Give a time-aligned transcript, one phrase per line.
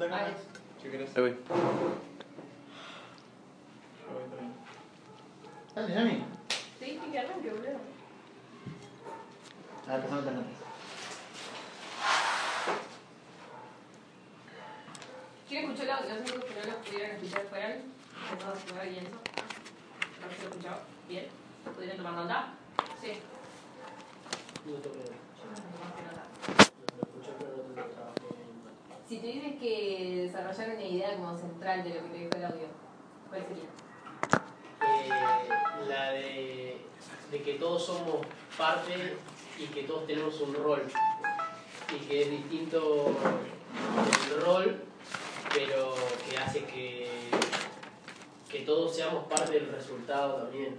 [0.00, 0.32] Ahí.
[0.84, 1.36] Yo voy.
[5.74, 6.24] Dale.
[6.78, 7.80] Sí, que arranque, boludo.
[9.88, 10.04] A ver.
[15.48, 16.14] ¿Quién escuchó audio?
[16.14, 17.72] Los únicos que no los pudieron escuchar fueron
[18.30, 19.18] los dos y Enzo.
[20.20, 20.74] ¿Los que lo?
[21.08, 21.26] ¿Bien?
[21.74, 22.54] ¿Pudieron tomar nota?
[23.00, 23.12] Sí.
[24.64, 24.72] No.
[24.72, 24.98] Yo no tomé
[26.06, 26.22] nota.
[26.56, 31.82] Lo escuché, pero no tengo trabajo en Si tuvieses que desarrollar una idea como central
[31.82, 32.66] de lo que te dijo el audio,
[33.28, 33.68] ¿cuál sería?
[34.80, 35.48] eh,
[35.88, 36.76] la de,
[37.30, 38.26] de que todos somos
[38.56, 39.16] parte
[39.58, 40.82] y que todos tenemos un rol
[41.94, 43.16] y que es distinto
[44.34, 44.84] el rol
[45.54, 45.94] pero
[46.28, 47.08] que hace que,
[48.50, 50.76] que todos seamos parte del resultado también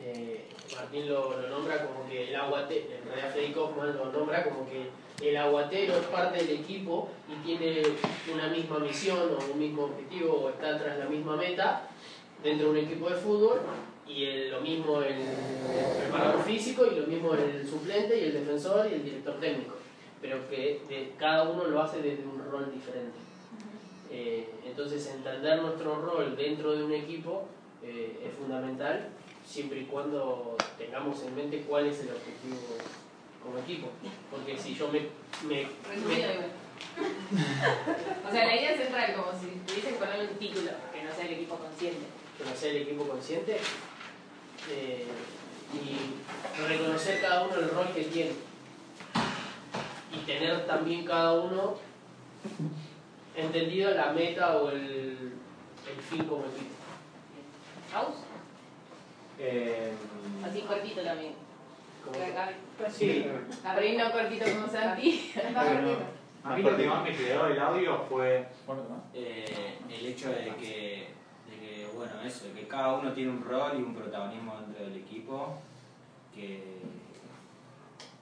[0.00, 4.64] Eh, Martín lo, lo nombra como que el aguatero, en realidad Kaufman lo nombra como
[4.70, 4.90] que
[5.20, 7.82] el aguatero es parte del equipo y tiene
[8.32, 11.88] una misma misión o un mismo objetivo o está tras la misma meta
[12.42, 13.60] dentro de un equipo de fútbol
[14.06, 18.86] y lo mismo el, el preparador físico y lo mismo el suplente y el defensor
[18.90, 19.74] y el director técnico,
[20.22, 23.18] pero que cada uno lo hace desde un rol diferente.
[24.10, 27.44] Eh, entonces entender nuestro rol dentro de un equipo
[27.82, 29.08] eh, es fundamental
[29.44, 32.56] siempre y cuando tengamos en mente cuál es el objetivo
[33.42, 33.88] como equipo.
[34.30, 35.00] Porque si yo me...
[35.46, 36.50] me- Resumido me- igual.
[38.28, 41.24] O sea, la idea central, como si tuviesen que ponerle un título, que no sea
[41.26, 42.06] el equipo consciente.
[42.38, 43.58] conocer el equipo consciente
[44.70, 45.06] eh,
[45.74, 48.32] y reconocer cada uno el rol que tiene
[50.12, 51.76] y tener también cada uno
[53.36, 55.32] entendido la meta o el,
[55.86, 56.74] el fin como equipo.
[57.94, 58.16] ¿Aus?
[59.38, 59.92] Eh,
[60.44, 61.32] Así cortito también.
[62.90, 63.24] Sí,
[63.64, 65.32] Abrir no cortito como Santi.
[66.44, 68.46] a mí lo que más me quedó del audio fue
[69.14, 71.08] eh, el hecho de que,
[71.50, 74.84] de que, bueno, eso, de que cada uno tiene un rol y un protagonismo dentro
[74.84, 75.58] del equipo,
[76.34, 76.78] que,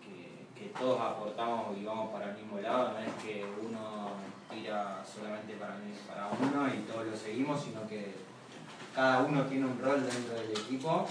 [0.03, 4.11] que, que todos aportamos y vamos para el mismo lado, no es que uno
[4.51, 8.15] tira solamente para, mí- para uno y todos lo seguimos, sino que
[8.95, 11.07] cada uno tiene un rol dentro del equipo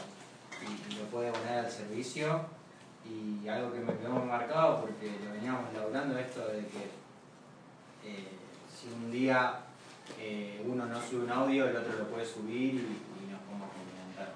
[0.62, 2.55] y, y lo puede poner al servicio.
[3.08, 6.84] Y algo que me quedó muy marcado porque lo veníamos laburando esto de que
[8.04, 8.30] eh,
[8.74, 9.60] si un día
[10.20, 13.70] eh, uno no sube un audio, el otro lo puede subir y, y nos podemos
[13.72, 14.34] complementar.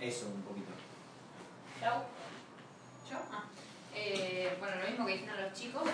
[0.00, 0.72] Eso un poquito.
[1.80, 2.02] Chau.
[3.10, 3.16] ¿Yo?
[3.32, 3.44] Ah.
[3.94, 5.84] Eh, bueno, lo mismo que dijeron los chicos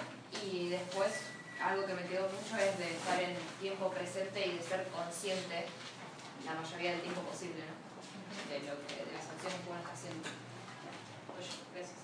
[0.45, 1.31] y después
[1.63, 5.67] algo que me quedó mucho es de estar en tiempo presente y de ser consciente
[6.45, 7.79] la mayoría del tiempo posible, ¿no?
[8.51, 10.29] De, lo que, de las acciones que uno está haciendo.
[11.43, 11.99] Yo, gracias.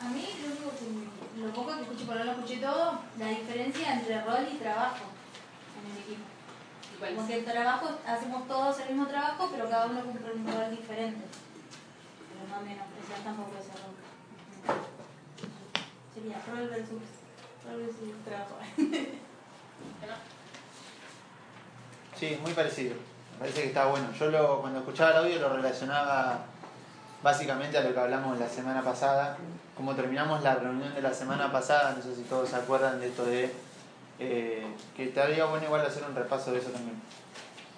[0.00, 3.28] A mí lo único que lo poco que escuché, por no lo escuché todo, la
[3.28, 5.04] diferencia entre rol y trabajo
[5.80, 6.22] en el equipo.
[6.94, 10.32] ¿Y cuál Como que el trabajo, hacemos todos el mismo trabajo, pero cada uno cumple
[10.32, 11.24] un rol diferente.
[12.28, 13.94] Pero no menospreciar tampoco ese rol.
[16.14, 17.02] Sería rol versus,
[17.64, 18.56] rol versus trabajo.
[22.16, 22.94] Sí, muy parecido.
[23.32, 24.12] Me parece que está bueno.
[24.12, 26.44] Yo lo, cuando escuchaba el audio lo relacionaba
[27.24, 29.38] básicamente a lo que hablamos la semana pasada.
[29.74, 33.08] Como terminamos la reunión de la semana pasada, no sé si todos se acuerdan de
[33.08, 33.50] esto de
[34.20, 34.62] eh,
[34.94, 37.00] que estaría bueno igual hacer un repaso de eso también.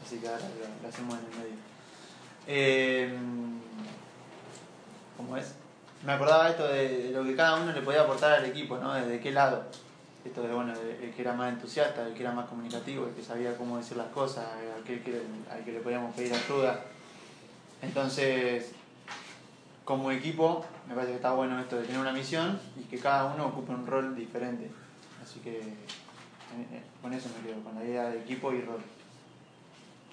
[0.05, 0.43] Así que ahora
[0.83, 1.57] lo, hacemos en el medio.
[2.49, 3.19] Eh,
[5.17, 5.55] ¿Cómo es?
[6.05, 8.95] Me acordaba esto de, lo que cada uno le podía aportar al equipo, ¿no?
[8.95, 9.63] Desde qué lado.
[10.25, 13.23] Esto de, bueno, el que era más entusiasta, el que era más comunicativo, el que
[13.23, 14.45] sabía cómo decir las cosas,
[14.77, 16.81] al que le podíamos pedir ayuda.
[17.81, 18.73] Entonces,
[19.87, 23.33] como equipo, me parece que está bueno esto de tener una misión y que cada
[23.33, 24.69] uno ocupe un rol diferente.
[25.23, 25.63] Así que
[27.01, 28.83] con eso me quedo, con la idea de equipo y rol.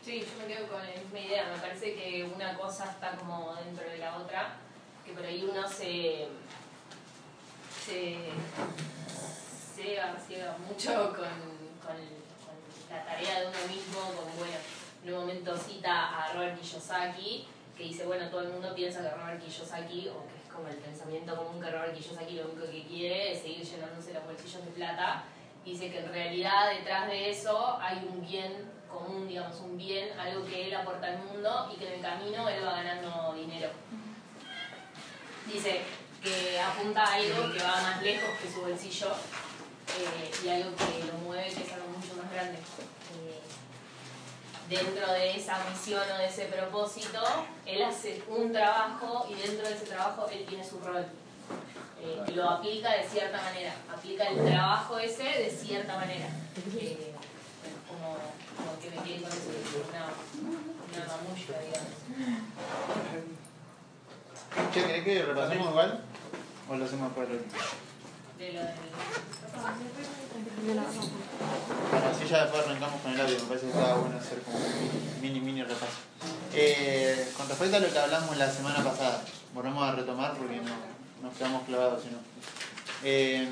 [0.06, 1.50] Sí, yo me quedo con la misma idea.
[1.52, 4.58] Me parece que una cosa está como dentro de la otra,
[5.04, 6.28] que por ahí uno se.
[7.84, 8.18] se.
[9.76, 11.26] ciega, ciega mucho con,
[11.82, 12.56] con, con
[12.92, 14.58] la tarea de uno mismo, con, bueno,
[15.04, 17.48] en un momento cita a Robert Kiyosaki,
[17.84, 20.78] que dice, bueno, todo el mundo piensa que Robert Kiyosaki, o que es como el
[20.78, 24.72] pensamiento común que Robert Kiyosaki lo único que quiere es seguir llenándose los bolsillos de
[24.72, 25.26] plata.
[25.66, 30.46] Dice que en realidad detrás de eso hay un bien común, digamos, un bien, algo
[30.46, 33.70] que él aporta al mundo y que en el camino él va ganando dinero.
[35.46, 35.82] Dice
[36.22, 41.06] que apunta a algo que va más lejos que su bolsillo eh, y algo que
[41.06, 42.60] lo mueve, que es algo mucho más grande.
[44.74, 47.20] Dentro de esa misión o de ese propósito,
[47.64, 51.06] él hace un trabajo y dentro de ese trabajo él tiene su rol.
[52.02, 56.26] eh, lo aplica de cierta manera, aplica el trabajo ese de cierta manera.
[56.76, 57.14] Eh,
[57.88, 58.18] como,
[58.82, 60.06] que me quiere con eso, una,
[60.90, 61.94] una mamulla, digamos.
[64.74, 66.04] Che, ¿querés que repasemos igual?
[66.68, 67.62] ¿O lo hacemos del último?
[68.38, 68.70] De lo del...
[71.92, 74.58] Bueno, así ya después arrancamos con el audio, me parece que estaba bueno hacer como
[74.58, 75.98] un mini, mini repaso.
[76.54, 79.22] Eh, con respecto a lo que hablamos la semana pasada,
[79.54, 82.18] volvemos a retomar porque no, nos quedamos clavados, si no.
[83.04, 83.48] Eh,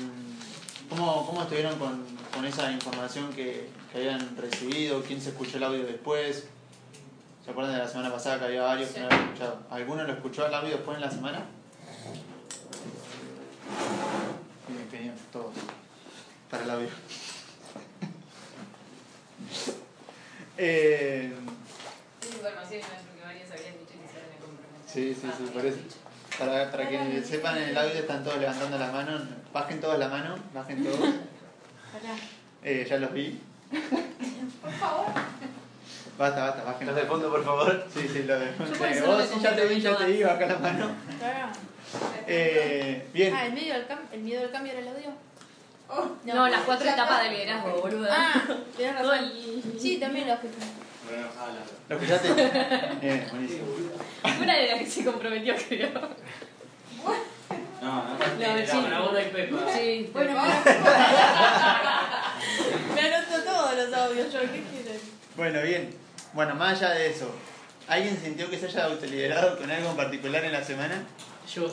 [0.88, 5.02] ¿cómo, ¿Cómo estuvieron con, con esa información que, que habían recibido?
[5.02, 6.48] ¿Quién se escuchó el audio después?
[7.44, 9.58] ¿Se acuerdan de la semana pasada que había varios que no habían escuchado?
[9.70, 11.44] ¿Alguno lo escuchó el audio después en la semana?
[14.92, 15.54] Genial, todos.
[16.50, 16.88] Para el audio.
[20.58, 21.32] eh,
[22.22, 22.80] información
[23.18, 23.48] no habían
[23.78, 24.20] dicho que se.
[24.92, 25.78] Sí, sí, sí, Ah, por eso.
[26.38, 29.18] Para, para que sepan en el audio están todos levantando la mano.
[29.50, 31.00] Bajen todos la mano, bajen todos.
[32.62, 33.40] Eh, ya los vi.
[34.60, 35.06] Por favor.
[36.18, 37.86] Basta, basta, bajen Los de fondo, por favor.
[37.92, 40.58] Sí, sí, lo de no Vos sí, ya te vi, ya te vi, baja la
[40.58, 40.90] mano.
[42.26, 43.34] Eh, bien.
[43.34, 45.10] Ah, ¿el, medio del cam- ¿el miedo del cambio era el audio?
[46.24, 48.08] No, las cuatro etapas de liderazgo, boludo.
[48.10, 48.42] Ah,
[48.76, 49.24] tenés Todo razón.
[49.24, 50.54] el- Sí, también lo escuché.
[51.08, 51.60] Bueno, habla.
[51.88, 52.28] ¿Lo escuchaste?
[53.00, 53.64] Bien, buenísimo.
[54.40, 55.90] Una de las que se comprometió, creo.
[57.82, 58.76] No, no, No, sí.
[58.88, 59.72] no hay pepa.
[59.72, 60.32] Sí, Bueno,
[62.94, 65.00] me anoto todos los audios yo, ¿qué quieren?
[65.36, 65.94] Bueno, bien.
[66.32, 67.30] Bueno, más allá de eso,
[67.88, 71.02] ¿alguien sintió que se haya autoliderado con algo en particular en la semana?
[71.46, 71.68] Yo.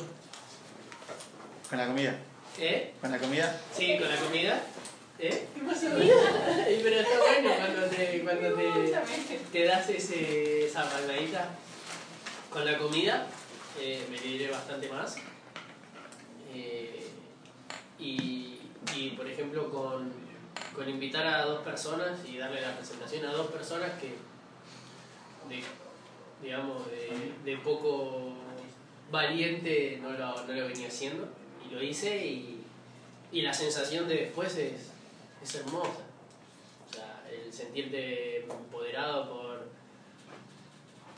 [1.69, 2.17] Con la comida.
[2.59, 2.93] ¿Eh?
[2.99, 3.61] ¿Con la comida?
[3.75, 4.61] Sí, con la comida.
[5.19, 5.47] ¿Eh?
[5.53, 5.87] ¿Qué pasa?
[6.69, 11.49] Eh, Pero está bueno cuando te, cuando te, te das ese, esa palmadita.
[12.49, 13.27] Con la comida
[13.79, 15.15] eh, me lideré bastante más.
[16.53, 17.07] Eh,
[17.99, 18.59] y,
[18.95, 20.11] y, por ejemplo, con,
[20.75, 24.15] con invitar a dos personas y darle la presentación a dos personas que,
[25.47, 25.63] de,
[26.41, 28.33] digamos, de, de poco
[29.11, 31.27] valiente no lo, no lo venía haciendo.
[31.65, 32.61] Y lo hice y,
[33.31, 34.91] y la sensación de después es,
[35.41, 36.05] es hermosa.
[36.89, 39.69] O sea, el sentirte empoderado por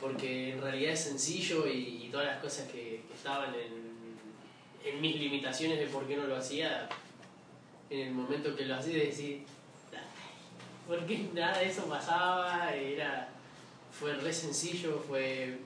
[0.00, 3.82] porque en realidad es sencillo y, todas las cosas que, que estaban en,
[4.84, 6.88] en mis limitaciones de por qué no lo hacía,
[7.88, 9.44] en el momento que lo hacía decir,
[10.86, 13.28] porque nada de eso pasaba, era,
[13.92, 15.58] fue re sencillo, fue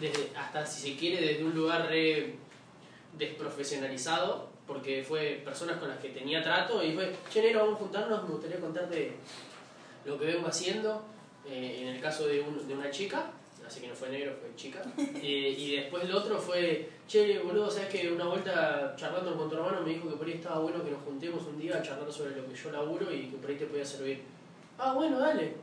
[0.00, 2.34] desde, hasta si se quiere desde un lugar re
[3.18, 7.78] desprofesionalizado, porque fue personas con las que tenía trato y fue, che, negro, vamos a
[7.78, 9.12] juntarnos, me gustaría contarte
[10.04, 11.04] lo que vengo haciendo,
[11.48, 13.30] eh, en el caso de, un- de una chica,
[13.66, 14.82] así que no fue negro, fue chica,
[15.22, 19.56] Eh, y después el otro fue, che, boludo, sabes que una vuelta charlando con tu
[19.56, 22.12] hermano me dijo que por ahí estaba bueno que nos juntemos un día a charlar
[22.12, 24.22] sobre lo que yo laburo y que por ahí te podía servir.
[24.78, 25.54] Ah, bueno, dale.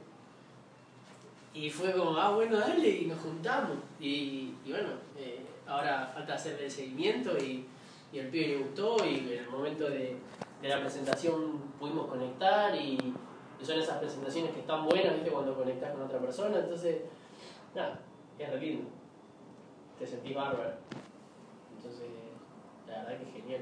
[1.54, 3.78] Y fue como, ah, bueno, dale, y nos juntamos.
[4.00, 7.68] Y, y bueno, eh, ahora falta hacerle el seguimiento y,
[8.12, 10.18] y al pibe le gustó y en el momento de,
[10.62, 12.98] de la presentación pudimos conectar y,
[13.62, 15.30] y son esas presentaciones que están buenas, ¿viste?
[15.30, 17.02] Cuando conectas con otra persona, entonces,
[17.76, 18.00] nada,
[18.40, 18.90] es re lindo.
[20.00, 20.74] Te sentís bárbaro.
[21.78, 22.08] Entonces,
[22.88, 23.62] la verdad que genial.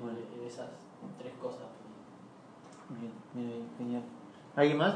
[0.00, 0.70] En, en esas
[1.18, 1.66] tres cosas.
[2.88, 4.02] Bien, bien, bien, genial.
[4.56, 4.94] ¿Alguien más?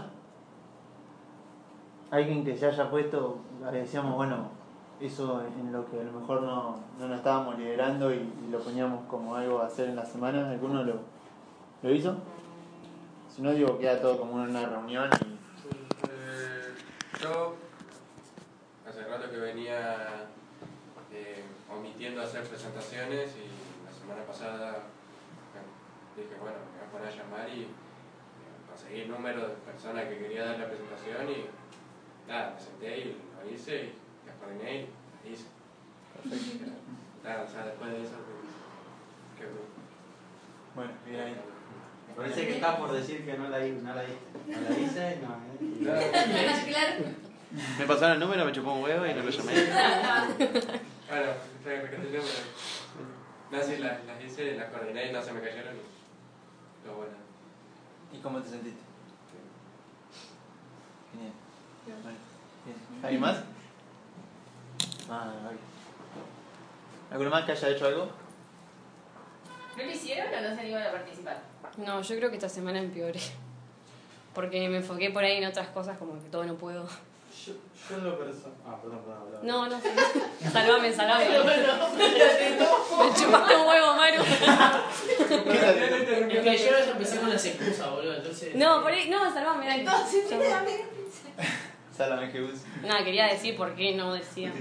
[2.14, 3.38] Alguien que se haya puesto,
[3.72, 4.48] decíamos, bueno,
[5.00, 9.04] eso en lo que a lo mejor no, no nos estábamos liderando y, lo poníamos
[9.08, 11.00] como algo a hacer en la semana, ¿alguno lo,
[11.82, 12.14] lo hizo?
[13.34, 15.34] Si no, digo, queda todo como una reunión y
[16.08, 16.74] Eh,
[17.20, 17.56] yo
[18.88, 20.28] hace rato que venía
[21.12, 24.84] eh, omitiendo hacer presentaciones y la semana pasada
[26.16, 27.66] dije, bueno, me voy a poner a llamar y eh,
[28.70, 31.63] conseguí el número de personas que quería dar la presentación y
[32.28, 33.04] nada, me senté y
[33.44, 34.86] lo hice y las coordiné y
[35.28, 35.44] lo hice.
[36.22, 36.70] Perfecto.
[37.22, 38.16] Nada, o sea, después de eso,
[39.36, 39.48] que, que
[40.74, 41.36] bueno, bien ahí.
[42.08, 44.18] Me parece que está por decir que no la, hi- no la hice.
[44.46, 45.34] No la hice, no.
[45.34, 46.62] eh.
[46.66, 47.04] Claro.
[47.78, 49.52] Me pasaron el número, me chupó un huevo y no lo llamé.
[49.54, 51.32] Bueno,
[51.64, 52.42] recapitulemos.
[53.50, 57.12] No, sí, las, las hice, las coordiné y no se me cayeron y lo bueno.
[58.12, 58.80] ¿Y cómo te sentiste?
[61.12, 61.32] Genial.
[61.86, 61.98] Bien.
[63.02, 63.36] ¿Alguien más?
[65.10, 65.58] Ah, vale.
[67.10, 68.08] ¿Alguno más que haya hecho algo?
[69.76, 71.42] ¿No lo hicieron o no se animan a participar?
[71.76, 73.20] No, yo creo que esta semana empeoré.
[74.34, 76.88] Porque me enfoqué por ahí en otras cosas, como que todo no puedo.
[77.46, 77.52] Yo,
[77.90, 78.52] yo en lo personal.
[78.66, 79.46] Ah, perdón, perdón, perdón.
[79.46, 79.88] No, no, sí.
[80.52, 81.28] salvame, salvame.
[81.28, 84.22] Me chupaste un huevo, Maru.
[84.22, 84.28] Es
[86.42, 88.54] que yo ya empecé con las excusas, boludo, entonces...
[88.54, 89.80] No, por ahí, no, salvame, dale.
[89.80, 90.24] Entonces,
[91.96, 92.62] Sálvame Jesús.
[92.82, 94.52] Nada, quería decir por qué no decía.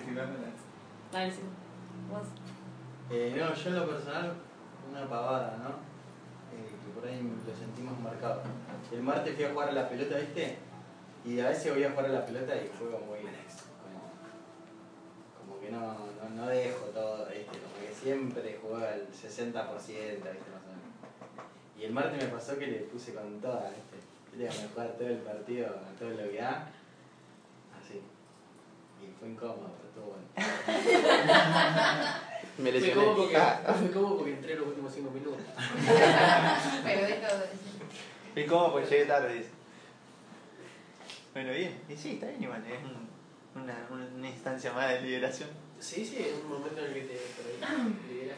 [1.11, 1.41] Dale, sí.
[2.09, 2.27] Vos.
[3.09, 4.33] Eh, no, yo en lo personal,
[4.91, 5.69] una pavada, ¿no?
[5.69, 8.43] Eh, que por ahí lo sentimos marcado.
[8.91, 10.57] El martes fui a jugar a la pelota, ¿viste?
[11.25, 13.31] Y a veces voy a jugar a la pelota y juego muy como,
[15.39, 17.57] como que no, no, no dejo todo, ¿viste?
[17.57, 20.29] Como que siempre juego al 60%, ¿viste?
[20.29, 20.83] Más o menos.
[21.79, 24.05] Y el martes me pasó que le puse con toda, ¿viste?
[24.31, 26.71] Quería jugar todo el partido, todo lo que da.
[29.03, 30.27] Y fue incómodo, pero estuvo bueno.
[32.57, 33.37] Me Fue como porque,
[33.79, 35.39] fue como porque entré los últimos 5 minutos.
[36.83, 37.43] Pero de todo.
[38.35, 38.71] ¿Y cómo?
[38.73, 39.49] Pues llegué tarde, dice.
[41.33, 41.81] Bueno, bien.
[41.89, 42.63] Y sí, está bien igual.
[42.67, 43.09] Es un-
[43.63, 43.75] una,
[44.15, 45.49] una instancia más de liberación.
[45.79, 47.13] Sí, sí, es un momento en el que te
[48.13, 48.37] liberás.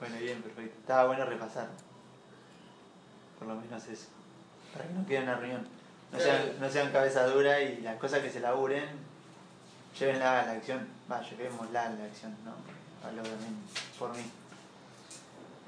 [0.00, 0.78] Bueno, bien, perfecto.
[0.80, 1.68] Estaba bueno repasar.
[3.38, 4.08] Por lo menos eso.
[4.72, 5.66] Para que no quede una reunión.
[6.12, 8.84] No sean, no sean cabeza dura y las cosas que se laburen,
[9.98, 10.86] llévenla a la acción.
[11.10, 12.52] Va, llevémosla a la acción, ¿no?
[13.06, 13.56] Hablo también
[13.98, 14.22] por mí.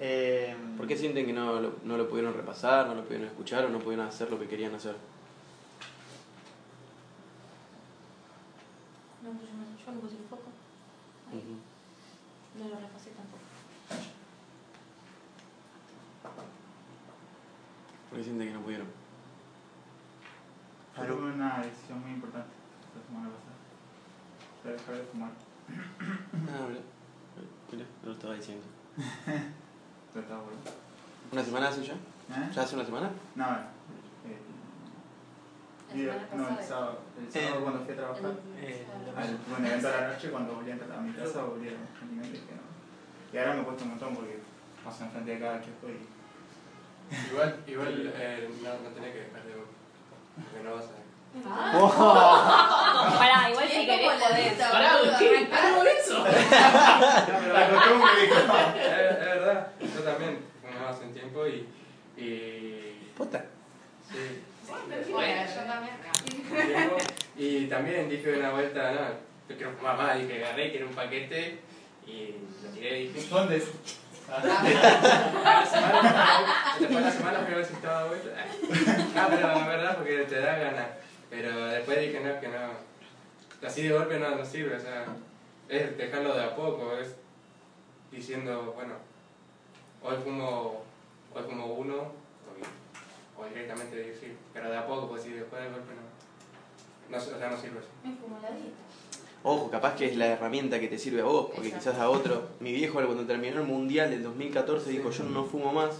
[0.00, 3.64] Eh, ¿Por qué sienten que no lo, no lo pudieron repasar, no lo pudieron escuchar
[3.64, 4.96] o no pudieron hacer lo que querían hacer?
[9.22, 10.50] No, pues yo no, yo no puse el foco.
[11.32, 11.58] Ahí.
[12.58, 13.42] No lo repasé tampoco.
[18.10, 18.86] ¿Por qué sienten que no pudieron?
[20.94, 22.54] Tuve una decisión muy importante
[22.94, 23.53] la semana pasada.
[24.64, 25.30] Fue dejar de fumar.
[25.68, 26.80] Ah, mira.
[27.70, 28.64] Mira, no lo estaba diciendo.
[30.12, 30.58] Pero estaba bueno.
[31.32, 31.92] ¿Una semana hace ya?
[31.94, 32.50] ¿Eh?
[32.54, 33.10] ¿Ya hace una semana?
[33.34, 34.38] No, eh,
[35.90, 36.66] La semana no, el pasada.
[36.68, 38.32] sábado, el sábado Eh, cuando fui a trabajar.
[38.58, 41.68] eh, Al buen evento a la noche, cuando volví a entrar a mi casa, volví
[41.68, 42.64] a continuamente que no.
[43.32, 44.38] Y ahora me cuesta un montón porque
[44.84, 46.00] paso enfrente de cada kiosco y.
[47.30, 49.52] Igual, igual eh, no, no tenés que dejar de
[50.34, 51.03] porque no vas a...
[53.18, 54.12] Pará, igual si Es querés
[54.70, 55.26] Pará, ¿qué?
[55.28, 55.66] arrancá.
[55.66, 56.24] ¿Algo eso?
[57.52, 58.40] La costumbre, dijo.
[58.78, 61.66] Es, verdad, yo también fumaba hace un tiempo y...
[62.16, 63.44] y Puta.
[64.10, 64.42] sí,
[65.10, 65.94] Bueno, yo también.
[67.36, 69.00] Y también dije una vuelta, no,
[69.48, 71.58] yo quiero fumar más, dije, agarré, quiero un paquete
[72.06, 73.28] y lo tiré y dije...
[73.28, 73.64] ¿Dónde es?
[74.30, 76.42] A la semana,
[76.80, 78.30] después de la semana fui a ver si estaba de vuelta.
[79.16, 80.86] Ah, pero la verdad porque te da ganas.
[81.30, 83.66] Pero después dije, no, que no.
[83.66, 85.06] Así de golpe no, no sirve, o sea,
[85.68, 87.16] es dejarlo de a poco, es
[88.12, 88.94] diciendo, bueno,
[90.02, 90.82] hoy fumo,
[91.34, 95.72] hoy fumo uno, o, o directamente decir, pero de a poco, pues si después del
[95.72, 97.16] golpe no.
[97.16, 97.88] no o sea, no sirve así.
[98.12, 98.76] Es como la dieta.
[99.46, 101.90] Ojo, capaz que es la herramienta que te sirve a vos, porque Exacto.
[101.90, 102.48] quizás a otro.
[102.60, 105.96] Mi viejo cuando terminó el mundial del 2014 dijo, yo no fumo más,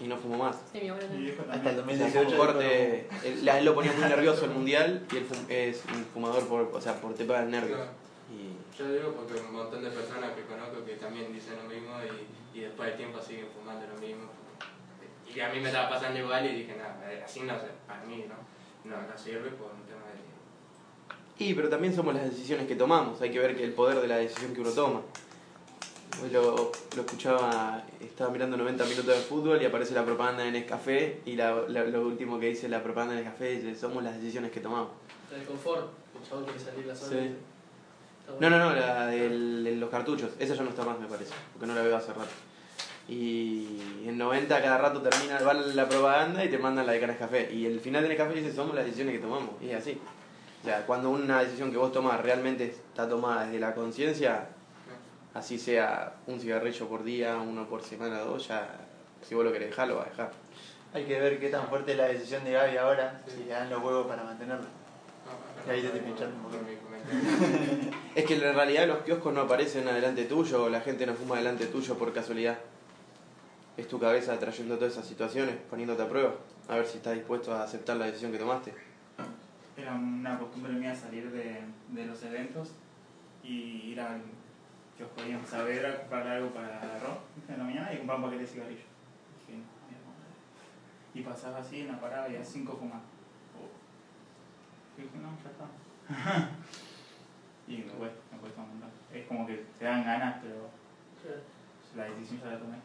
[0.00, 0.56] y no fumo más.
[0.72, 1.36] Sí, mi abuelo también.
[1.50, 2.02] Hasta el también.
[2.02, 2.28] O sea, 2018.
[2.28, 6.04] fue un corte, él, lo ponía muy nervioso el mundial y él fum- es un
[6.06, 7.80] fumador por, o sea, por te pagan nervios.
[8.30, 11.92] Y Yo digo porque un montón de personas que conozco que también dicen lo mismo
[12.54, 14.24] y, y después del tiempo siguen fumando lo mismo.
[15.34, 18.02] Y a mí me estaba pasando igual y dije, nada, eh, así no sé, para
[18.04, 20.00] mí no, no, no sirve por un tema
[21.38, 21.44] de...
[21.44, 24.08] Y, pero también somos las decisiones que tomamos, hay que ver que el poder de
[24.08, 25.00] la decisión que uno toma.
[26.22, 30.50] Hoy lo, lo escuchaba, estaba mirando 90 minutos de fútbol y aparece la propaganda de
[30.52, 34.14] Nescafé y la, la- lo último que dice la propaganda de Nescafé dice, somos las
[34.16, 34.88] decisiones que tomamos.
[35.34, 35.88] El confort,
[36.20, 37.20] el chabón quiere salir la zona.
[37.22, 37.34] Sí.
[38.40, 41.34] No, no, no, la del- de los cartuchos, esa ya no está más me parece,
[41.52, 42.30] porque no la veo hace rato.
[43.08, 47.52] Y en 90 cada rato termina va la propaganda y te mandan la de Nescafé.
[47.52, 49.98] Y el final de Nescafé dice, somos las decisiones que tomamos, y es así.
[50.62, 54.48] O sea, cuando una decisión que vos tomás realmente está tomada desde la conciencia,
[55.36, 58.68] así sea un cigarrillo por día, uno por semana, dos, ya,
[59.22, 60.32] si vos lo querés dejar, lo vas a dejar.
[60.94, 63.68] Hay que ver qué tan fuerte es la decisión de Gaby ahora, si le dan
[63.68, 64.64] los huevos para mantenerla.
[64.64, 66.86] No, Y ahí te estoy pinchando un poquito.
[68.14, 71.36] Es que en realidad los kioscos no aparecen adelante tuyo o la gente no fuma
[71.36, 72.58] adelante tuyo por casualidad.
[73.76, 76.34] Es tu cabeza trayendo todas esas situaciones, poniéndote a prueba,
[76.66, 78.72] a ver si estás dispuesto a aceptar la decisión que tomaste.
[79.76, 82.70] Era una costumbre mía salir de, de los eventos
[83.44, 84.22] y ir al
[85.04, 88.24] ahí en Saavedra a comprar algo para el arroz en la mañana y comprar un
[88.24, 88.86] paquete de cigarrillos.
[91.14, 93.00] Y pasaba así en la parada y a cinco fumas.
[93.56, 93.70] Oh.
[94.98, 96.50] Y dije, no, ya está.
[97.68, 98.90] y me cuesta, me cuesta un montón.
[99.14, 100.68] Es como que te dan ganas, pero
[101.96, 102.76] la decisión ya la tomé.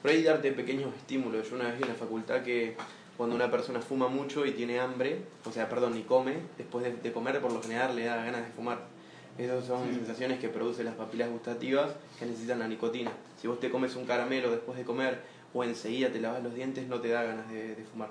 [0.00, 1.50] Por ahí darte pequeños estímulos.
[1.50, 2.76] Yo una vez vi en la facultad que
[3.16, 6.94] cuando una persona fuma mucho y tiene hambre, o sea, perdón, y come, después de,
[6.94, 8.95] de comer por lo general le da ganas de fumar.
[9.38, 13.12] Esas son sensaciones que producen las papilas gustativas que necesitan la nicotina.
[13.40, 15.20] Si vos te comes un caramelo después de comer
[15.52, 18.08] o enseguida te lavas los dientes, no te da ganas de, de fumar.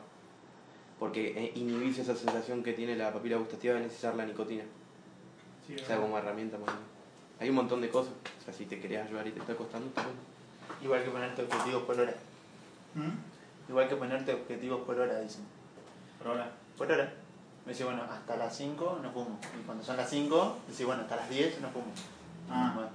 [1.00, 4.64] Porque eh, inhibís esa sensación que tiene la papila gustativa de necesitar la nicotina.
[5.68, 6.86] Sí, O sea, como herramienta más bien.
[7.40, 8.14] Hay un montón de cosas.
[8.42, 10.20] O sea, si te querés ayudar y te está costando, está bueno.
[10.84, 12.14] Igual que ponerte objetivos por hora.
[12.94, 13.70] ¿Mm?
[13.70, 15.44] Igual que ponerte objetivos por hora, dicen.
[16.20, 16.52] Por ahora.
[16.78, 17.12] Por hora.
[17.66, 19.40] Me dice, bueno, hasta las 5 no fumo.
[19.60, 21.92] Y cuando son las 5, dice, bueno, hasta las 10 no fumo.
[22.50, 22.72] Ah.
[22.76, 22.90] Bueno,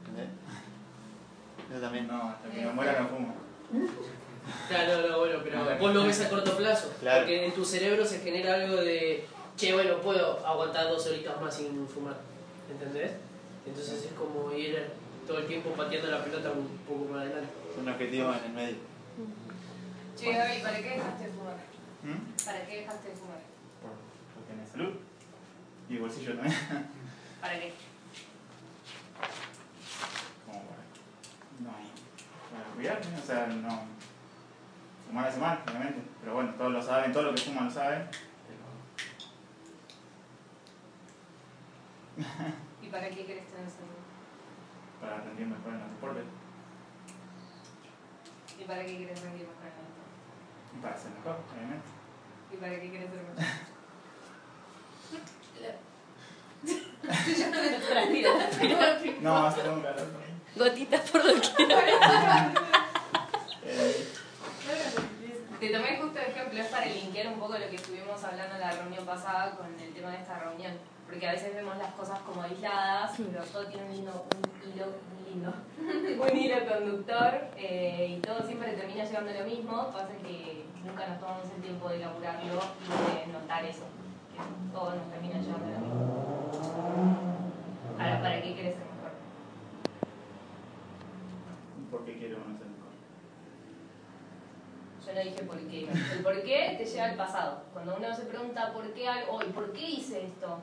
[0.00, 0.28] ¿Entendés?
[1.70, 2.06] Eso también.
[2.06, 3.34] No, hasta que me muera no fumo.
[4.68, 6.92] Claro, no, no, bueno, pero vos lo ves a corto plazo.
[7.00, 7.20] Claro.
[7.20, 11.56] Porque en tu cerebro se genera algo de, che, bueno, puedo aguantar dos horitas más
[11.56, 12.16] sin fumar.
[12.70, 13.12] ¿Entendés?
[13.64, 14.90] Entonces es como ir
[15.26, 17.48] todo el tiempo pateando la pelota un poco más adelante.
[17.80, 18.76] Un objetivo en el medio.
[20.14, 21.56] Che, Gaby, ¿para qué dejaste de fumar?
[22.02, 22.44] ¿Mm?
[22.44, 23.53] ¿Para qué dejaste de fumar?
[24.74, 24.92] Salud.
[25.88, 26.52] Y bolsillo también.
[27.40, 27.72] ¿Para qué?
[30.44, 30.82] Como para.
[31.60, 31.70] No.
[32.50, 33.82] Para cuidarme, o sea, no.
[35.06, 36.02] Fumar hace mal, obviamente.
[36.20, 38.08] Pero bueno, todos lo saben, todo lo que fuman lo saben.
[42.82, 43.94] ¿Y para qué querés tener salud?
[45.00, 46.24] Para rendir mejor en los deportes.
[48.58, 50.02] ¿Y para qué querés rendir mejor en esto?
[50.76, 51.86] Y para ser mejor, obviamente.
[52.52, 53.73] ¿Y para qué querés ser mejor?
[59.20, 60.06] No un calor.
[60.56, 61.68] Gotitas por doquier.
[65.60, 68.60] Te tomé justo de ejemplo, es para linkear un poco lo que estuvimos hablando en
[68.60, 70.72] la reunión pasada con el tema de esta reunión.
[71.06, 74.86] Porque a veces vemos las cosas como aisladas, pero todo tiene un, lindo, un hilo,
[74.86, 75.54] un lindo,
[76.22, 79.90] un hilo conductor eh, y todo siempre termina llegando a lo mismo.
[79.90, 83.84] Pasa que nunca nos tomamos el tiempo de elaborarlo y de notar eso,
[84.72, 86.04] todo nos termina llegando a mismo.
[87.98, 89.12] Ahora, ¿para qué querés ser mejor?
[91.90, 92.92] ¿Por qué quiero uno ser mejor?
[95.06, 95.88] Yo no dije por qué.
[96.16, 97.62] El por qué te lleva al pasado.
[97.72, 100.58] Cuando uno se pregunta por qué algo, ¿y por qué hice esto?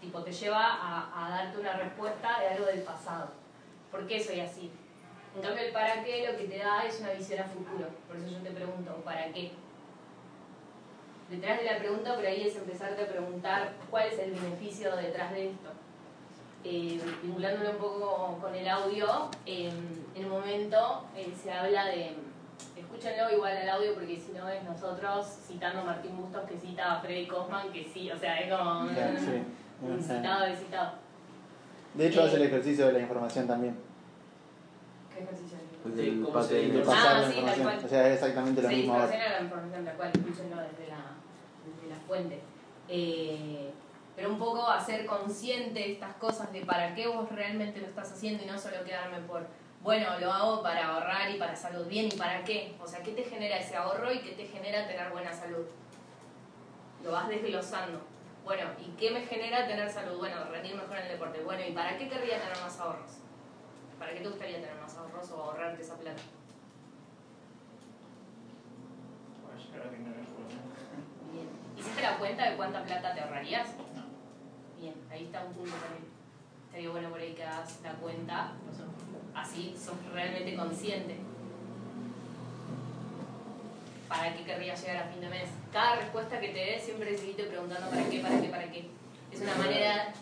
[0.00, 3.28] Tipo, te lleva a, a darte una respuesta de algo del pasado.
[3.90, 4.70] ¿Por qué soy así?
[5.36, 7.88] En cambio, el para qué lo que te da es una visión a futuro.
[8.08, 9.52] Por eso yo te pregunto, ¿para qué?
[11.30, 15.30] Detrás de la pregunta, por ahí es empezarte a preguntar cuál es el beneficio detrás
[15.30, 15.70] de esto.
[16.64, 19.70] Eh, vinculándolo un poco con el audio, eh,
[20.14, 22.16] en un momento eh, se habla de,
[22.76, 26.96] escúchenlo igual al audio porque si no es nosotros citando a Martín Bustos que cita
[26.96, 29.42] a Freddy Kaufman, que sí, o sea, es como sí.
[29.82, 30.92] un citado de citado.
[31.94, 33.89] De hecho, hace el ejercicio de la información también.
[35.20, 35.96] ¿Qué ejercicio es?
[35.96, 37.00] De del cómo pase- se de distorsiona.
[37.00, 37.64] pasar Ah, la sí, tal información.
[37.74, 37.84] cual.
[37.84, 39.06] O sea, es exactamente lo Se mismo ahora.
[39.06, 41.00] distorsiona la información, tal cual, escúchenlo desde la,
[41.66, 42.40] desde la fuente.
[42.88, 43.70] Eh,
[44.16, 48.42] pero un poco hacer consciente estas cosas de para qué vos realmente lo estás haciendo
[48.42, 49.46] y no solo quedarme por,
[49.82, 51.86] bueno, lo hago para ahorrar y para salud.
[51.86, 52.74] Bien, ¿y para qué?
[52.82, 55.64] O sea, ¿qué te genera ese ahorro y qué te genera tener buena salud?
[57.02, 58.00] Lo vas desglosando.
[58.44, 60.18] Bueno, ¿y qué me genera tener salud?
[60.18, 61.40] Bueno, rendir mejor en el deporte.
[61.42, 63.10] Bueno, ¿y para qué querría tener más ahorros?
[64.00, 66.22] ¿Para qué te gustaría tener más ahorros o ahorrarte esa plata?
[69.44, 70.62] Para llegar a tener información.
[71.30, 71.48] Bien.
[71.76, 73.68] ¿Hiciste la cuenta de cuánta plata te ahorrarías?
[74.80, 76.08] Bien, ahí está un punto también.
[76.68, 78.52] Estaría bueno por ahí que hagas la cuenta,
[79.34, 81.16] así sos realmente consciente.
[84.08, 85.50] ¿Para qué querrías llegar a fin de mes?
[85.70, 88.88] Cada respuesta que te des siempre seguiste preguntando para qué, para qué, para qué.
[89.30, 90.14] Es una manera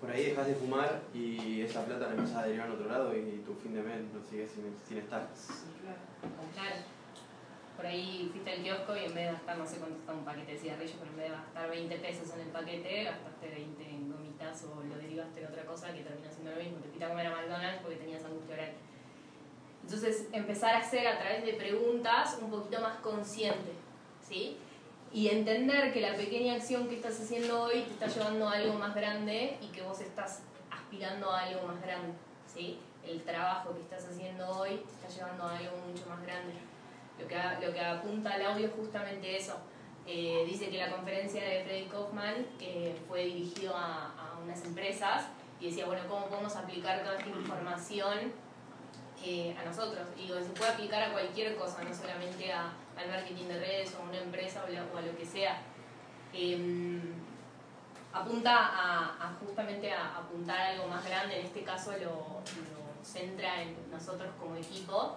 [0.00, 3.16] Por ahí dejas de fumar y esa plata la empezás a derivar en otro lado
[3.16, 5.28] y tu fin de mes no sigue sin, sin estar.
[6.54, 6.76] Claro.
[7.76, 10.24] Por ahí fuiste al kiosco y en vez de gastar, no sé cuánto está un
[10.24, 13.88] paquete de cigarrillos, pero en vez de gastar 20 pesos en el paquete, gastaste 20
[13.88, 16.78] en gomitas o lo derivaste en otra cosa que termina siendo lo mismo.
[16.78, 18.72] Te fuiste a comer a McDonald's porque tenías angustia oral.
[19.82, 23.72] Entonces, empezar a hacer a través de preguntas un poquito más consciente,
[24.22, 24.58] ¿sí?
[25.12, 28.74] Y entender que la pequeña acción que estás haciendo hoy te está llevando a algo
[28.74, 32.12] más grande y que vos estás aspirando a algo más grande,
[32.52, 32.78] ¿sí?
[33.06, 36.52] El trabajo que estás haciendo hoy te está llevando a algo mucho más grande.
[37.18, 39.56] Lo que, lo que apunta al audio es justamente eso.
[40.06, 45.24] Eh, dice que la conferencia de Freddy Kaufman eh, fue dirigido a, a unas empresas
[45.60, 48.32] y decía, bueno, ¿cómo podemos aplicar toda esta información
[49.24, 50.06] eh, a nosotros?
[50.18, 54.02] Y se puede aplicar a cualquier cosa, no solamente a- al marketing de redes o
[54.02, 55.60] a una empresa o, a lo que sea.
[56.32, 57.00] Em,
[58.12, 63.62] apunta a, justamente a apuntar a algo más grande, en este caso lo, lo centra
[63.62, 65.16] en nosotros como equipo,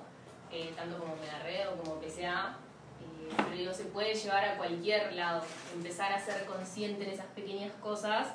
[0.52, 2.58] eh, tanto como Medarred o como PCA,
[3.02, 5.44] eh, pero digo, se puede llevar a cualquier lado.
[5.74, 8.28] Empezar a ser consciente en esas pequeñas cosas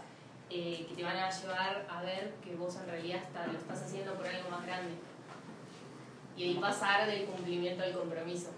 [0.51, 3.83] eh, que te van a llevar a ver que vos en realidad está- lo estás
[3.83, 4.93] haciendo por algo más grande.
[6.37, 8.51] Y ahí pasar del cumplimiento al compromiso.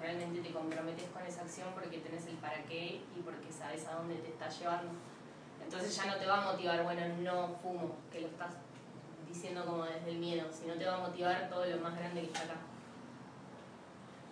[0.00, 3.94] Realmente te comprometes con esa acción porque tenés el para qué y porque sabes a
[3.94, 4.92] dónde te está llevando.
[5.62, 8.54] Entonces ya no te va a motivar, bueno, no fumo, que lo estás
[9.28, 12.26] diciendo como desde el miedo, sino te va a motivar todo lo más grande que
[12.26, 12.56] está acá.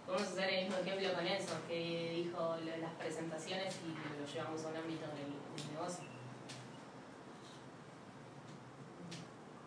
[0.07, 4.27] Podemos hacer el mismo ejemplo con eso, que dijo lo de las presentaciones y lo
[4.27, 6.05] llevamos a un ámbito del, del negocio.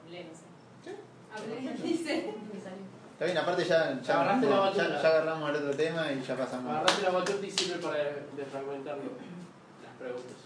[0.02, 0.50] Hablé, no sé.
[1.32, 2.34] Hablé, dice.
[3.20, 5.02] Está bien, aparte ya, ya, Agarraste la ya, batuta.
[5.02, 6.72] ya agarramos el otro tema y ya pasamos.
[6.74, 7.98] Agarrate la batuta y sirve para
[8.38, 9.12] desfragmentarlo.
[9.84, 10.38] Las preguntas.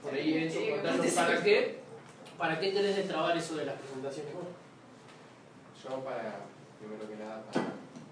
[0.00, 1.16] Por ahí eso, Sí, contanos sí.
[1.16, 1.80] para qué,
[2.38, 4.32] para qué tenés de trabar eso de las presentaciones.
[5.82, 6.36] Yo para,
[6.78, 7.64] primero que nada, para,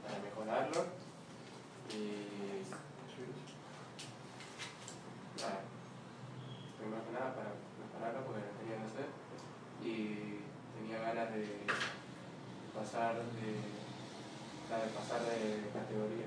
[0.02, 0.86] para mejorarlo
[1.94, 2.66] y
[5.40, 5.60] nada,
[6.76, 9.06] primero que nada para mejorarlo porque lo quería hacer
[9.84, 10.40] y
[10.76, 11.46] tenía ganas de
[12.80, 16.24] pasar de, de pasar de categoría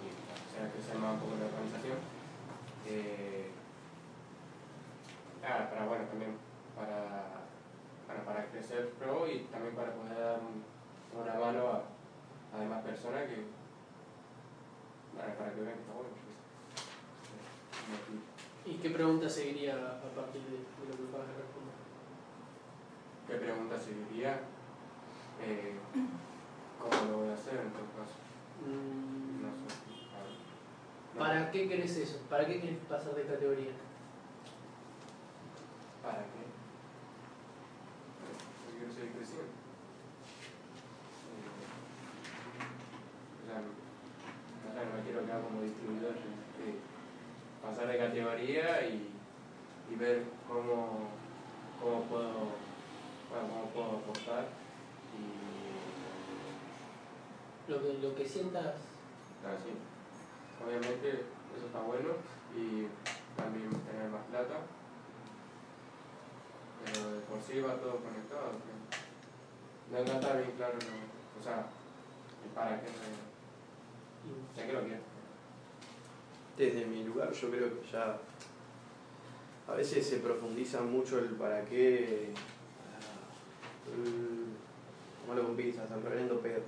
[0.00, 1.98] y o sea, crecer más un poco la organización.
[2.88, 3.50] Eh,
[5.42, 6.38] nada, para bueno también
[6.74, 7.44] para
[8.08, 10.64] para, para crecer pro y también para poder dar un-
[11.20, 11.84] una mano a,
[12.56, 13.44] a demás personas que
[15.14, 16.08] para, para que vean que está bueno.
[18.64, 20.56] ¿Y qué pregunta seguiría a partir de,
[20.88, 21.76] lo que acabas de responder?
[23.28, 24.40] ¿Qué pregunta seguiría?
[25.44, 25.76] Eh,
[26.78, 28.16] ¿Cómo lo voy a hacer en todo caso?
[28.66, 29.74] Mm, No sé.
[31.14, 31.20] No.
[31.20, 32.18] ¿Para qué querés eso?
[32.30, 33.72] ¿Para qué querés pasar de categoría?
[36.02, 36.42] ¿Para qué?
[38.18, 39.44] Porque quiero seguir creciendo.
[41.28, 41.62] Eh,
[43.38, 46.14] o sea, o sea, no me quiero quedar como distribuidor.
[46.14, 46.78] eh,
[47.62, 49.08] pasar de categoría y,
[49.90, 51.10] y ver cómo,
[51.80, 52.32] cómo puedo
[53.30, 54.48] bueno, cómo puedo aportar
[55.16, 55.22] y
[57.70, 58.74] Lo que, lo que sientas.
[59.44, 59.70] así.
[60.64, 61.08] Obviamente
[61.56, 62.10] eso está bueno
[62.56, 62.86] y
[63.36, 64.60] también tener más plata.
[66.84, 68.52] Pero de por sí va todo conectado.
[69.90, 71.40] No, no está bien claro, no.
[71.40, 71.66] o sea,
[72.44, 72.86] el para qué.
[72.88, 73.32] no-
[74.54, 75.02] Sé que lo quiero.
[76.56, 78.18] Desde mi lugar yo creo que ya
[79.68, 84.52] a veces se profundiza mucho el para qué, ah, el-
[85.22, 86.62] como lo con pinzas, el reverendo Pedro.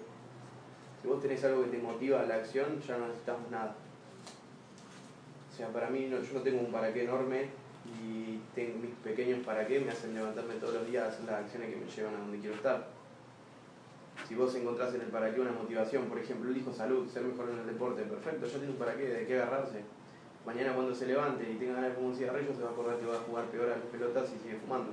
[1.02, 3.76] Si vos tenés algo que te motiva a la acción, ya no necesitamos nada.
[5.52, 7.48] O sea, para mí no- yo no tengo un para qué enorme
[8.00, 11.44] y tengo mis pequeños para qué me hacen levantarme todos los días a hacer las
[11.44, 12.88] acciones que me llevan a donde quiero estar.
[14.26, 17.50] Si vos encontrás en el para qué una motivación, por ejemplo, elijo salud, ser mejor
[17.50, 19.82] en el deporte, perfecto, ya tiene un para qué, de qué agarrarse.
[20.46, 22.98] Mañana cuando se levante y tenga ganas de fumar un cigarrillo, se va a acordar
[22.98, 24.92] que va a jugar peor a las pelotas y sigue fumando.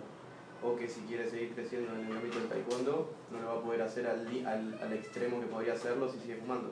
[0.64, 3.62] O que si quiere seguir creciendo en el ámbito del taekwondo, no lo va a
[3.64, 6.72] poder hacer al, al, al extremo que podría hacerlo si sigue fumando.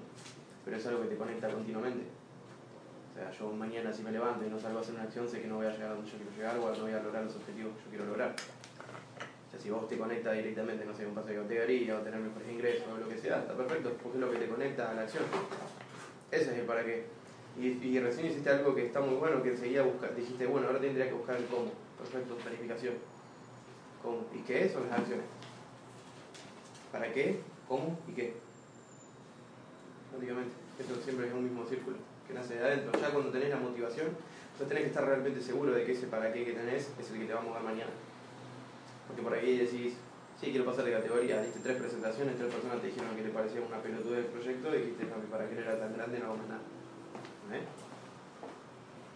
[0.64, 2.04] Pero es algo que te conecta continuamente.
[3.10, 5.42] O sea, yo mañana si me levanto y no salgo a hacer una acción, sé
[5.42, 7.24] que no voy a llegar a donde yo quiero llegar o no voy a lograr
[7.24, 8.36] los objetivos que yo quiero lograr.
[8.36, 12.20] O sea, si vos te conectas directamente, no sé, un pase de categoría o tener
[12.20, 14.94] mejores ingresos o lo que sea, está perfecto, porque es lo que te conecta a
[14.94, 15.24] la acción.
[16.30, 17.06] Ese es el para qué.
[17.60, 20.80] Y, y recién hiciste algo que está muy bueno, que enseguida busca, dijiste, bueno, ahora
[20.80, 21.72] tendría que buscar el cómo.
[21.98, 22.94] Perfecto, planificación.
[24.02, 24.26] ¿Cómo?
[24.34, 25.26] ¿Y qué son las acciones?
[26.92, 27.40] ¿Para qué?
[27.68, 27.98] ¿Cómo?
[28.08, 28.34] ¿Y qué?
[30.14, 33.00] Básicamente, eso siempre es un mismo círculo, que nace de adentro.
[33.00, 34.08] Ya cuando tenés la motivación,
[34.60, 37.20] ya tenés que estar realmente seguro de que ese para qué que tenés es el
[37.20, 37.92] que te va a mover mañana.
[39.08, 39.94] Porque por ahí decís,
[40.40, 43.62] sí, quiero pasar de categoría, diste tres presentaciones, tres personas te dijeron que te parecía
[43.62, 46.26] una pelotuda del proyecto y dijiste, no, que para qué no era tan grande no
[46.26, 46.62] hago más nada.
[47.54, 47.64] ¿Eh?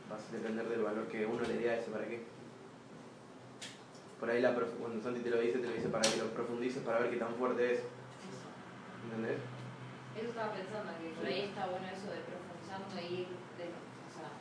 [0.10, 2.33] Vas a depender del valor que uno le dé a ese para qué.
[4.24, 6.80] Por ahí la cuando Santi te lo dice, te lo dice para que lo profundices,
[6.80, 7.84] para ver qué tan fuerte es.
[9.04, 9.36] ¿Entendés?
[10.16, 13.28] Eso estaba pensando, que por ahí está bueno eso de profundizando y ir,
[13.60, 14.32] de, o sea,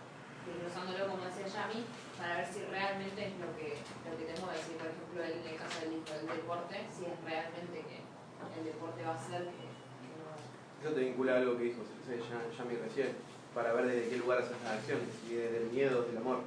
[0.46, 1.82] desglosándolo como decía Yami,
[2.14, 3.74] para ver si realmente es lo que,
[4.06, 4.62] lo que te mueve.
[4.62, 9.02] Si, por ejemplo, en el caso del, del deporte, si es realmente que el deporte
[9.02, 10.30] va a ser que, que no...
[10.78, 13.18] Eso te vincula a algo que dijo ya, Yami recién,
[13.50, 16.22] para ver desde qué lugar haces las acciones, si desde el miedo o desde el
[16.22, 16.46] amor.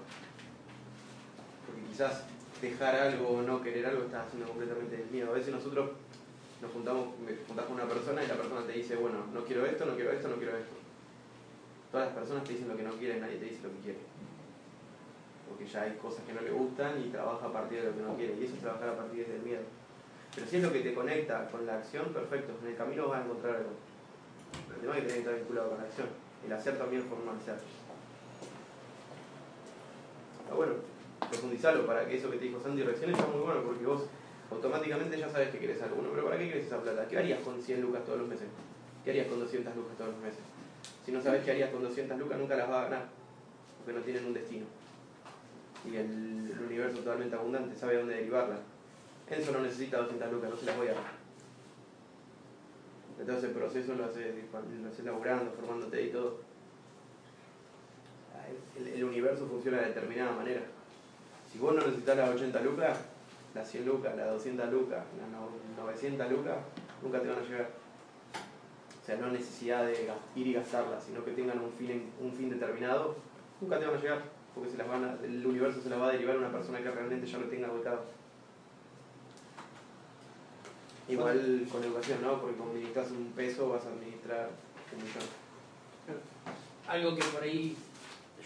[1.68, 2.24] Porque quizás
[2.62, 5.32] dejar algo o no querer algo estás haciendo completamente del miedo.
[5.32, 5.92] A veces nosotros
[6.62, 9.66] nos juntamos, me juntás con una persona y la persona te dice, bueno, no quiero
[9.66, 10.76] esto, no quiero esto, no quiero esto.
[11.92, 14.00] Todas las personas te dicen lo que no quieren, nadie te dice lo que quiere.
[15.48, 18.02] Porque ya hay cosas que no le gustan y trabaja a partir de lo que
[18.02, 18.36] no quiere.
[18.40, 19.62] Y eso es trabajar a partir del miedo.
[20.34, 23.22] Pero si es lo que te conecta con la acción, perfecto, en el camino vas
[23.22, 23.72] a encontrar algo.
[24.68, 26.08] Pero el tema es que tiene que estar vinculado con la acción.
[26.46, 27.60] El hacer también forma el ser.
[30.44, 30.74] Está bueno,
[31.30, 34.04] profundizarlo para que eso que te dijo Sandy recién está muy bueno porque vos
[34.52, 35.98] automáticamente ya sabes que querés algo.
[35.98, 37.08] Bueno, pero ¿para qué querés esa plata?
[37.08, 38.48] ¿Qué harías con 100 lucas todos los meses?
[39.04, 40.40] ¿Qué harías con 200 lucas todos los meses?
[41.06, 43.06] Si no sabes qué harías con 200 lucas, nunca las vas a ganar,
[43.78, 44.66] porque no tienen un destino.
[45.86, 48.60] Y el, universo totalmente abundante sabe dónde derivarlas.
[49.30, 51.26] Enzo no necesita 200 lucas, no se las voy a dar.
[53.20, 56.40] Entonces el proceso lo haces lo haces laburando, formándote y todo.
[58.78, 60.62] El, el universo funciona de determinada manera.
[61.56, 62.98] Si vos no necesitas las 80 lucas,
[63.54, 66.58] las 100 lucas, las 200 lucas, las no- 900 lucas,
[67.02, 67.70] nunca te van a llegar.
[69.02, 72.50] O sea, no necesidad de ir y gastarlas, sino que tengan un fin, un fin
[72.50, 73.16] determinado,
[73.62, 74.22] nunca te van a llegar,
[74.54, 76.92] porque se las van el universo se las va a derivar a una persona que
[76.92, 78.02] realmente ya lo tenga ubicado.
[81.08, 82.42] Igual con educación, ¿no?
[82.42, 84.50] Porque como administras un peso vas a administrar
[84.92, 85.24] un millón.
[86.90, 87.78] Algo que por ahí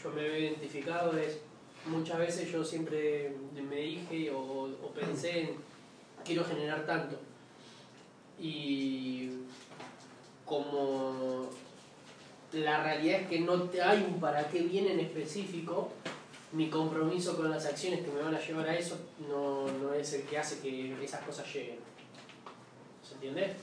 [0.04, 1.40] yo me veo identificado es,
[1.86, 5.50] muchas veces yo siempre me dije o, pensé en,
[6.24, 7.18] quiero generar tanto.
[8.40, 9.32] Y
[10.46, 11.50] como
[12.54, 15.92] la realidad es que no hay un para qué bien en específico,
[16.52, 18.98] mi compromiso con las acciones que me van a llevar a eso
[19.30, 21.78] no, no es el que hace que esas cosas lleguen.
[23.08, 23.54] ¿Se entiende?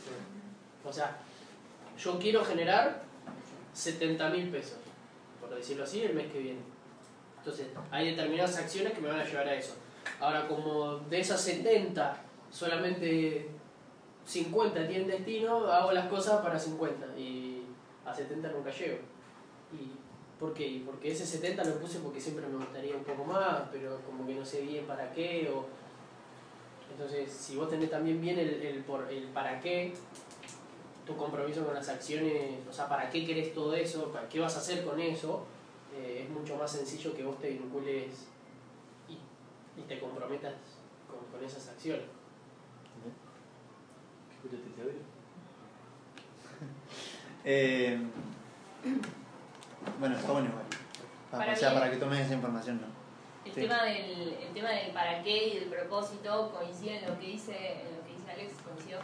[0.85, 1.19] O sea,
[1.99, 3.03] yo quiero generar
[3.73, 4.79] 70 mil pesos,
[5.41, 6.76] por decirlo así, el mes que viene.
[7.47, 9.75] Entonces, hay determinadas acciones que me van a llevar a eso.
[10.19, 12.17] Ahora, como de esas 70,
[12.51, 13.49] solamente
[14.25, 17.63] 50 tienen destino, hago las cosas para 50 y
[18.05, 18.99] a 70 nunca llego.
[19.73, 19.93] ¿Y
[20.41, 20.83] por qué?
[20.85, 24.35] Porque ese 70 lo puse porque siempre me gustaría un poco más, pero como que
[24.35, 25.49] no sé bien para qué.
[26.91, 29.95] Entonces, si vos tenés también bien el, el, por, el para qué,
[31.07, 34.57] tu compromiso con las acciones, o sea, para qué querés todo eso, para qué vas
[34.57, 35.47] a hacer con eso,
[35.97, 38.27] eh, es mucho más sencillo que vos te vincules
[39.09, 39.15] y,
[39.81, 40.55] y te comprometas
[41.09, 42.05] con, con esas acciones.
[44.35, 44.95] Escúchate ese audio.
[47.49, 47.97] Eh,
[50.01, 50.65] bueno, está bueno igual.
[51.31, 52.87] Para, Para o sea, mí- para que tomes esa información, ¿no?
[53.45, 53.61] El, Sí.
[53.61, 57.53] tema del, el tema del para qué y del propósito coincide en lo que dice,
[57.83, 58.99] en lo que dice Alex, coincido,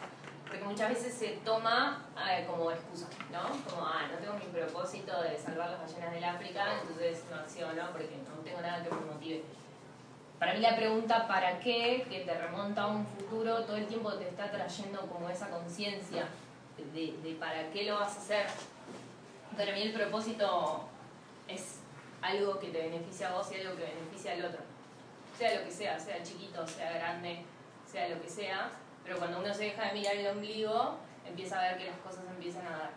[0.53, 3.41] porque muchas veces se toma eh, como excusa, ¿no?
[3.71, 7.91] Como, ah, no tengo mi propósito de salvar las ballenas del África, entonces no acciono
[7.91, 9.45] porque no tengo nada que me motive.
[10.39, 12.07] Para mí la pregunta ¿para qué?
[12.07, 16.27] que te remonta a un futuro, todo el tiempo te está trayendo como esa conciencia
[16.93, 18.47] de, para qué lo vas a hacer.
[19.57, 20.85] Para mí el propósito
[21.49, 21.79] es
[22.21, 24.61] algo que te beneficia a vos y algo que beneficia al otro.
[25.39, 27.43] Sea lo que sea, sea chiquito, sea grande,
[27.91, 28.71] sea lo que sea,
[29.05, 32.25] pero cuando uno se deja de mirar el ombligo, empieza a ver que las cosas
[32.29, 32.91] empiezan a dar.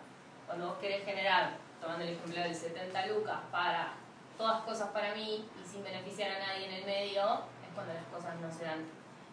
[0.46, 3.94] Cuando vos querés generar, tomando el ejemplo del 70 lucas, para
[4.38, 7.24] todas cosas para mí y sin beneficiar a nadie en el medio,
[7.64, 8.86] es cuando las cosas no se dan.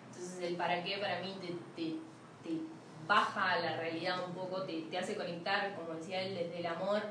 [0.06, 1.96] Entonces el para qué para mí te, te,
[2.42, 2.60] te
[3.06, 7.02] baja la realidad un poco, te, te hace conectar, como decía él, desde el amor,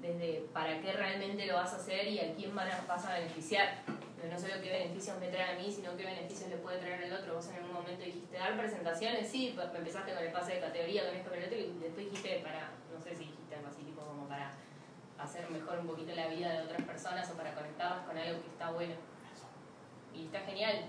[0.00, 3.82] desde para qué realmente lo vas a hacer y a quién vas a beneficiar.
[4.30, 7.12] No solo qué beneficios me trae a mí, sino qué beneficios le puede traer al
[7.20, 7.34] otro.
[7.34, 11.16] Vos en algún momento dijiste, dar presentaciones, sí, empezaste con el pase de categoría, con
[11.16, 14.00] esto, con el otro, y después dijiste para, no sé si dijiste algo así, tipo
[14.02, 14.52] como para
[15.18, 18.48] hacer mejor un poquito la vida de otras personas o para conectarlas con algo que
[18.48, 18.94] está bueno.
[20.14, 20.86] Y está genial.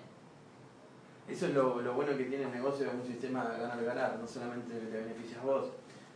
[1.28, 4.28] Eso es lo, lo bueno que tiene el negocio, es un sistema de ganar-ganar, no
[4.28, 5.70] solamente te beneficias vos.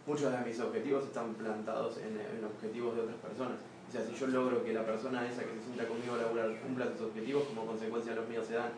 [0.05, 3.57] Muchos de mis objetivos están plantados en, en objetivos de otras personas.
[3.87, 6.59] O sea, si yo logro que la persona esa que se sienta conmigo a laburar
[6.59, 8.71] cumpla sus objetivos, como consecuencia los míos se dan.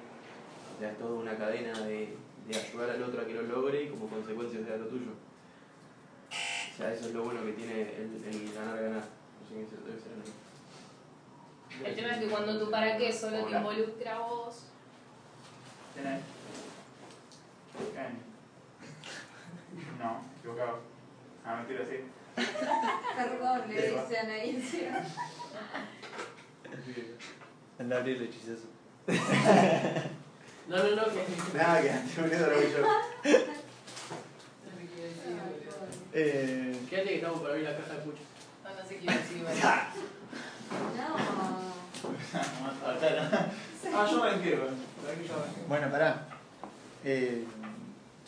[0.76, 2.16] O sea, es toda una cadena de,
[2.48, 5.12] de ayudar al otro a que lo logre y como consecuencia sea lo tuyo.
[6.32, 9.04] O sea, eso es lo bueno que tiene el, el ganar-ganar.
[9.04, 10.12] No sé qué es, debe ser
[11.82, 14.66] el- El tema es que cuando tú para qué solo te involucra a vos,
[15.96, 16.22] ¿Tenés?
[17.96, 18.20] Caen.
[20.00, 20.80] No, equivocado.
[21.46, 21.96] Ah, mentira, sí.
[23.16, 24.00] Perdón, le.
[27.80, 28.68] Anda a abrir el hechizazo.
[30.68, 31.58] No, no, no, que...
[31.58, 33.40] Nada, que antes me lo hago yo.
[36.14, 38.24] Eh, Quédate que estamos por abrir la caja de pucho.
[38.64, 39.44] no, no sé qué iba a decir.
[40.98, 41.08] No.
[43.96, 44.62] Ah, yo me quiero.
[44.62, 46.28] ¿Verdad que yo me bueno, pará.
[47.04, 47.46] Eh,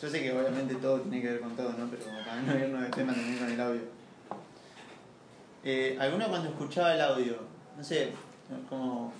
[0.00, 1.88] yo sé que obviamente todo tiene que ver con todo, ¿no?
[1.90, 4.01] Pero para no irnos de tema también con el audio.
[5.64, 7.36] Eh, ¿Alguno cuando escuchaba el audio,
[7.76, 8.12] no sé,
[8.68, 9.12] como,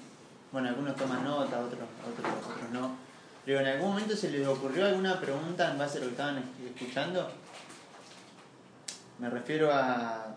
[0.51, 2.97] bueno, algunos toman nota, otros, otros, otros no,
[3.45, 6.43] Pero en algún momento se les ocurrió alguna pregunta en base a lo que estaban
[6.75, 7.31] escuchando.
[9.19, 10.35] Me refiero a.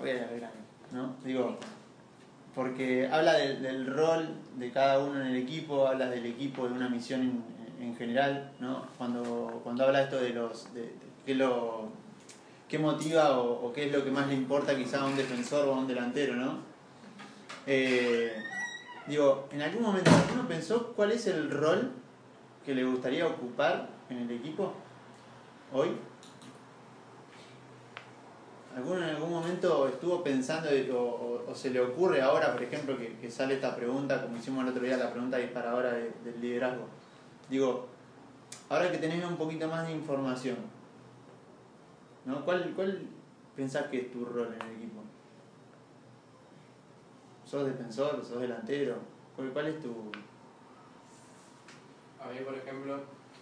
[0.00, 0.54] Voy a grano,
[0.92, 1.14] ¿no?
[1.22, 1.58] Digo,
[2.54, 6.88] porque habla del, rol de cada uno en el equipo, habla del equipo, de una
[6.88, 8.86] misión en, en general, ¿no?
[8.96, 10.72] Cuando, cuando habla esto de los.
[10.72, 10.94] de,
[11.26, 12.05] de lo.
[12.68, 15.74] Qué motiva o, qué es lo que más le importa quizá a un defensor o
[15.74, 16.58] a un delantero, ¿no?
[17.66, 18.32] Eh,
[19.06, 21.92] digo, en algún momento alguno pensó cuál es el rol
[22.64, 24.72] que le gustaría ocupar en el equipo
[25.72, 25.90] hoy.
[28.76, 33.54] ¿Alguno en algún momento estuvo pensando o, se le ocurre ahora, por ejemplo, que, sale
[33.54, 36.84] esta pregunta, como hicimos el otro día, la pregunta disparadora de- del liderazgo?
[37.48, 37.86] Digo,
[38.68, 40.56] ahora que tenés un poquito más de información,
[42.26, 42.44] ¿no?
[42.44, 43.00] ¿Cuál, ¿cuál
[43.56, 45.00] pensás que es tu rol en el equipo?
[47.44, 48.24] ¿Sos defensor?
[48.26, 48.98] ¿Sos delantero?
[49.36, 49.90] ¿Cuál, cuál es tu...?
[52.20, 52.96] A mí, por ejemplo,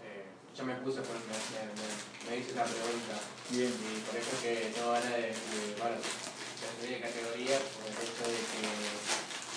[0.05, 3.17] eh, yo me puse, por, me, me, me- hice la pregunta.
[3.51, 3.73] Bien.
[3.73, 8.25] Y por eso que tengo ganas de, de bueno, de de categoría, por el hecho
[8.29, 8.61] de que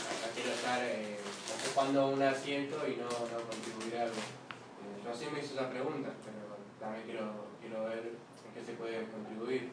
[0.08, 1.20] acá quiero estar eh,
[1.60, 4.16] ocupando un asiento y no, no contribuir a algo.
[4.16, 8.16] Eh, yo así me hice esa pregunta, pero también quiero, quiero ver
[8.58, 9.70] qué se puede contribuir.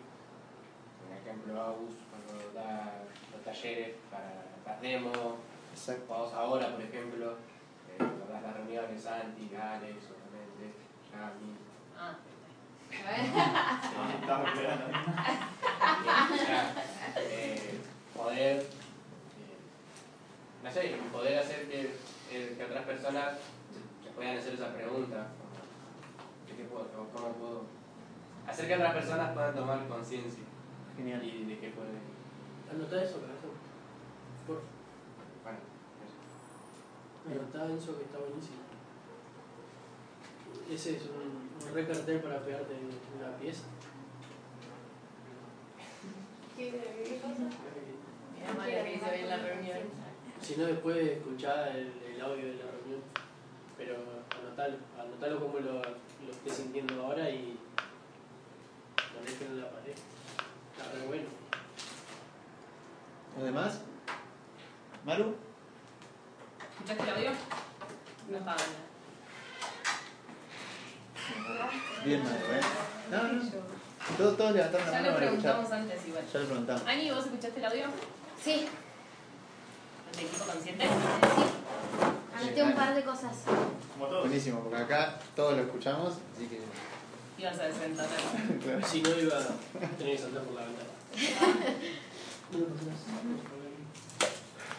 [1.01, 5.17] Por ejemplo, Agus, cuando da los talleres para las demos,
[5.73, 6.05] Exacto.
[6.09, 7.37] vamos ahora, por ejemplo, eh,
[7.99, 10.75] cuando das las reuniones, Santi, Alex, obviamente,
[11.11, 11.57] Yami.
[11.97, 12.17] Ah,
[16.37, 16.75] sea,
[17.17, 17.81] eh,
[18.15, 18.67] poder, eh,
[20.63, 21.81] no sé, poder hacer que,
[22.31, 23.39] eh, que otras personas
[24.03, 25.27] se puedan hacer esa pregunta.
[25.39, 25.55] como,
[26.47, 27.84] ¿de qué puedo, ¿Cómo puedo?
[28.49, 30.45] Hacer que otras personas puedan tomar conciencia
[30.97, 31.25] Genial.
[31.25, 31.99] y de qué pueden.
[32.71, 33.51] Anotá eso, corazón.
[34.47, 34.63] Por
[37.25, 38.57] Bueno, Anotá eso que está buenísimo.
[40.71, 42.87] Ese es un, un re cartel para pegarte en
[43.19, 43.65] una pieza.
[46.57, 47.43] ¿Qué cosa?
[48.39, 49.79] Mira, María, que hizo bien la reunión.
[50.41, 53.01] Si no, después escuchá el, el audio de la reunión.
[53.77, 53.97] Pero
[54.41, 57.59] anotalo, anotalo como lo, lo estés sintiendo ahora y
[59.15, 59.95] ponéselo en la pared.
[60.77, 61.29] Está re bueno.
[63.37, 63.81] ¿Los demás?
[65.05, 65.35] ¿Maru?
[66.73, 67.31] ¿Escuchaste el audio?
[68.31, 68.85] No estaba bien.
[72.05, 72.61] Bien, Maru, ¿eh?
[73.11, 73.51] No, no.
[74.19, 75.53] Todos, todos levantaron la Ya mano lo para escuchar.
[75.55, 76.25] preguntamos antes igual.
[76.33, 76.83] Ya lo preguntamos.
[76.87, 77.87] Ani, ¿vos escuchaste el audio?
[78.43, 78.69] Sí,
[80.17, 80.85] ¿De equipo consciente?
[82.37, 83.37] anoté un par de cosas.
[83.95, 84.27] Como todos.
[84.27, 86.61] Buenísimo, porque acá todos lo escuchamos, así que...
[87.47, 87.53] A
[88.65, 88.87] claro.
[88.87, 90.89] Si no, iba a tener que saltar por la ventana.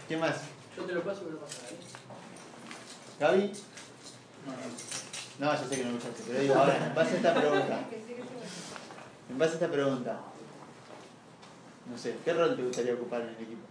[0.07, 0.35] ¿Quién más?
[0.75, 1.75] Yo te lo paso, me lo pasaré.
[3.19, 3.51] ¿Gaby?
[4.45, 5.51] No, no.
[5.51, 7.79] No, yo sé que no escuchaste, pero digo, ahora, en base a esta pregunta,
[9.29, 10.19] en base a esta pregunta,
[11.89, 13.61] no sé, ¿qué rol te gustaría ocupar en el equipo?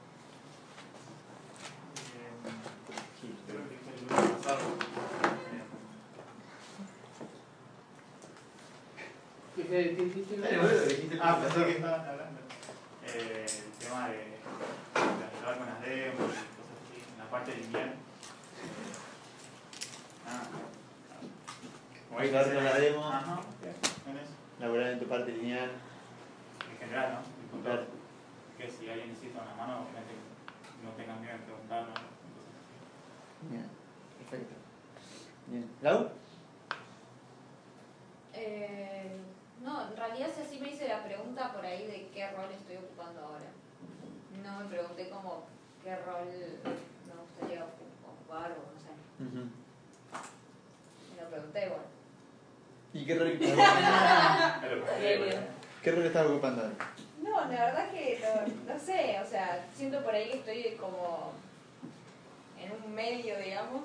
[2.15, 4.61] Eh, creo que fue el lunes pasado.
[9.57, 12.41] Eh, Ah, pensé que estaban hablando.
[13.07, 14.39] Eh, el tema de,
[14.95, 17.95] ayudar con las demos y cosas así, en la parte lineal.
[20.29, 20.43] Ah,
[22.09, 23.09] como hay que Ayudar con la demo.
[23.09, 23.41] Ajá.
[24.61, 25.71] Laborar en tu parte lineal.
[26.71, 27.19] En general,
[27.53, 27.63] ¿no?
[27.63, 27.87] Claro.
[28.57, 30.15] que si alguien necesita una mano, obviamente
[30.85, 31.95] no tengan miedo en preguntarnos.
[31.95, 33.51] cosas así.
[33.51, 33.67] Bien,
[34.21, 34.55] perfecto.
[35.49, 35.69] Bien.
[35.83, 36.11] ¿Lau?
[38.35, 39.34] Eh,
[39.65, 42.77] no, en realidad sí así me hice la pregunta por ahí de qué rol estoy
[42.77, 43.51] ocupando ahora.
[44.45, 45.45] No me pregunté como
[45.83, 46.27] qué rol
[47.07, 48.91] me gustaría ocu- ocupar o no sé.
[49.25, 49.43] Ujú.
[51.17, 51.85] Me lo pregunté, bueno.
[52.93, 53.39] ¿Y qué rol,
[55.83, 56.75] qué rol estás ocupando ahora?
[57.23, 61.33] No, la verdad que no, no sé, o sea, siento por ahí que estoy como
[62.61, 63.83] en un medio, digamos,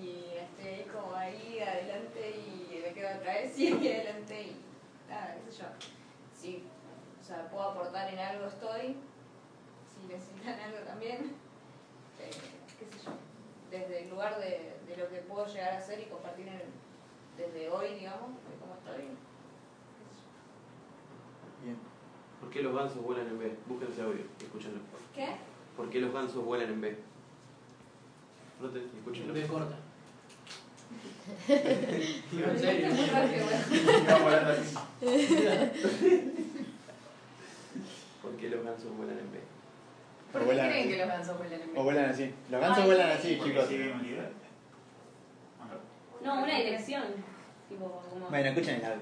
[0.00, 4.56] y estoy ahí como ahí adelante y me quedo atrás y aquí adelante y
[5.12, 5.66] nada, qué sé yo.
[6.34, 6.64] Si,
[7.20, 8.96] o sea, puedo aportar en algo estoy,
[9.92, 11.32] si necesitan algo también,
[12.18, 12.30] eh,
[12.78, 13.12] qué sé yo,
[13.70, 16.82] desde el lugar de, de lo que puedo llegar a hacer y compartir en-
[17.36, 19.08] desde hoy, digamos, de cómo estoy.
[21.64, 21.76] Bien.
[22.40, 23.56] ¿Por qué los gansos vuelan en B?
[23.68, 24.80] Busquen ese audio escúchenlo.
[25.14, 25.36] ¿Qué?
[25.76, 26.98] ¿Por qué los gansos vuelan en B?
[28.60, 29.32] Noten y escúchenlo.
[29.32, 29.76] Me corta.
[31.48, 32.88] En serio.
[38.22, 39.38] ¿Por qué los gansos vuelan en B?
[40.32, 40.92] ¿Por O qué vuelan creen así.
[40.92, 41.82] que los gansos vuelan en O B?
[41.82, 42.34] vuelan así.
[42.50, 43.14] Los gansos Ay, vuelan sí.
[43.18, 43.68] así, Porque chicos.
[43.68, 43.92] siguen.
[46.24, 47.02] No, una dirección.
[47.68, 48.28] Tipo, como.
[48.28, 49.00] Bueno, escuchen el audio.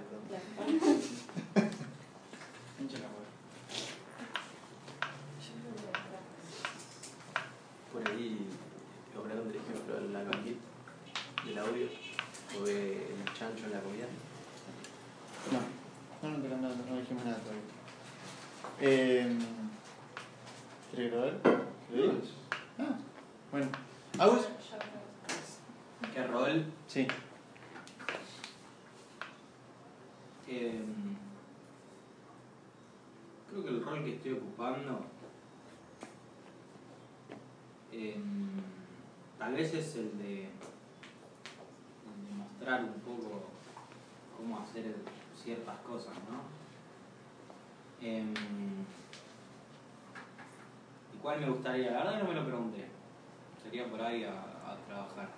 [2.88, 3.08] Claro.
[7.92, 8.46] Por ahí,
[9.18, 10.58] operador de ejemplo, la albañil
[11.50, 11.86] del audio,
[12.60, 14.06] o el chancho en la comida.
[16.22, 17.62] No, no, no, no, no, no dijimos nada todavía.
[18.80, 19.36] Eh,
[20.94, 21.40] ¿Quieres grabar?
[21.90, 22.12] ¿Querés?
[22.78, 22.96] Ah,
[23.50, 23.66] bueno.
[24.18, 24.46] ¿Agus?
[26.14, 26.64] ¿Qué rol?
[26.86, 27.06] Sí.
[30.48, 30.82] Eh,
[33.48, 35.04] creo que el rol que estoy ocupando
[37.92, 38.20] eh,
[39.38, 40.49] tal vez es el el de
[42.70, 43.42] mostrar un poco
[44.36, 44.94] cómo hacer
[45.34, 46.38] ciertas cosas, ¿no?
[48.00, 48.24] Eh,
[51.14, 51.90] ¿Y cuál me gustaría?
[51.90, 52.86] La verdad no me lo pregunté.
[53.62, 55.28] Sería por ahí a, trabajar.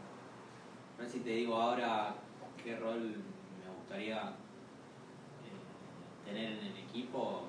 [0.96, 2.14] A ver si te digo ahora
[2.62, 4.32] qué rol me gustaría eh,
[6.24, 7.46] tener en el equipo,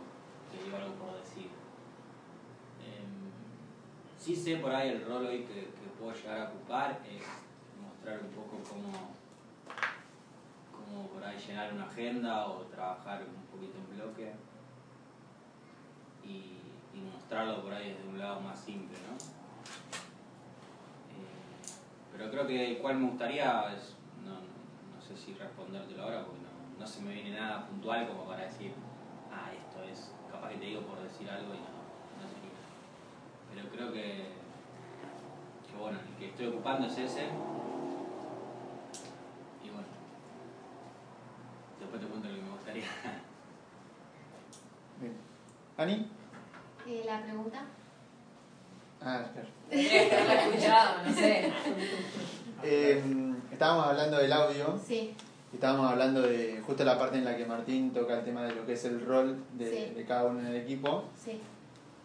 [0.51, 1.49] te digo algo por decir.
[2.81, 3.29] Em,
[4.17, 7.21] sí sé por ahí el rol hoy que, que puedo llegar a ocupar es
[7.81, 9.13] mostrar un poco cómo,
[10.85, 14.33] cómo por ahí llenar una agenda o trabajar un poquito en bloque
[16.23, 16.59] y,
[17.11, 19.15] mostrarlo por ahí desde un lado más simple, ¿no?
[21.11, 21.27] Eh,
[22.11, 26.41] pero creo que cuál me gustaría es, no, sé si respondértelo ahora porque
[26.79, 28.73] no, se me viene nada puntual como para decir,
[29.31, 31.73] ah, esto es, capaz que te digo por decir algo y no,
[32.21, 32.61] no sería.
[33.53, 34.43] Pero creo que
[35.83, 37.25] bueno, el que estoy ocupando es ese.
[39.63, 39.87] Y bueno,
[41.93, 42.83] después te cuento lo que me gustaría.
[45.01, 45.13] Bien.
[45.77, 46.07] ¿Ani?
[46.87, 47.65] Eh, la pregunta.
[49.01, 49.25] Ah,
[49.69, 51.51] que haberla escuchado, no sé.
[52.63, 53.03] Eh,
[53.51, 55.13] estábamos hablando del audio Sí,
[55.53, 58.65] estábamos hablando de justo la parte en la que Martín toca el tema de lo
[58.65, 59.93] que es el rol de, Sí.
[59.93, 61.05] de cada uno en el equipo.
[61.21, 61.41] sí.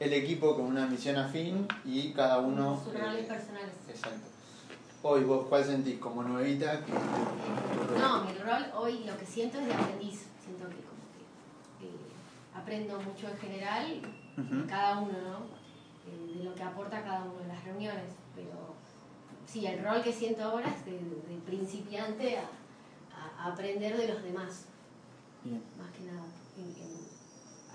[0.00, 2.80] El equipo con una misión afín y cada uno.
[2.84, 3.74] Sus eh, roles personales.
[3.88, 4.28] Exacto.
[5.02, 6.84] Hoy vos, ¿cuál sentís como nuevita?
[6.84, 6.92] que-
[7.98, 10.26] No, mi rol hoy lo que siento es de aprendiz.
[10.44, 11.02] Siento que como
[11.78, 11.90] que eh,
[12.54, 14.02] aprendo mucho en general,
[14.36, 14.66] Ujú.
[14.68, 15.38] cada uno, ¿no?
[16.10, 18.12] Eh, de lo que aporta cada uno en las reuniones.
[18.34, 18.74] Pero
[19.46, 22.48] sí, el rol que siento ahora es de, de principiante a,
[23.42, 24.64] a aprender de los demás,
[25.44, 25.62] Bien.
[25.78, 26.24] más que nada.
[26.56, 26.98] En- en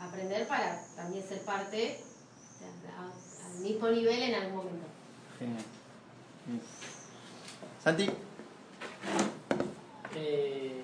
[0.01, 2.69] aprender para también ser parte o sea,
[2.99, 4.87] a- al mismo nivel en algún momento.
[5.39, 5.63] Genial.
[6.45, 6.61] Bien.
[7.83, 8.09] Santi.
[10.15, 10.83] Eh,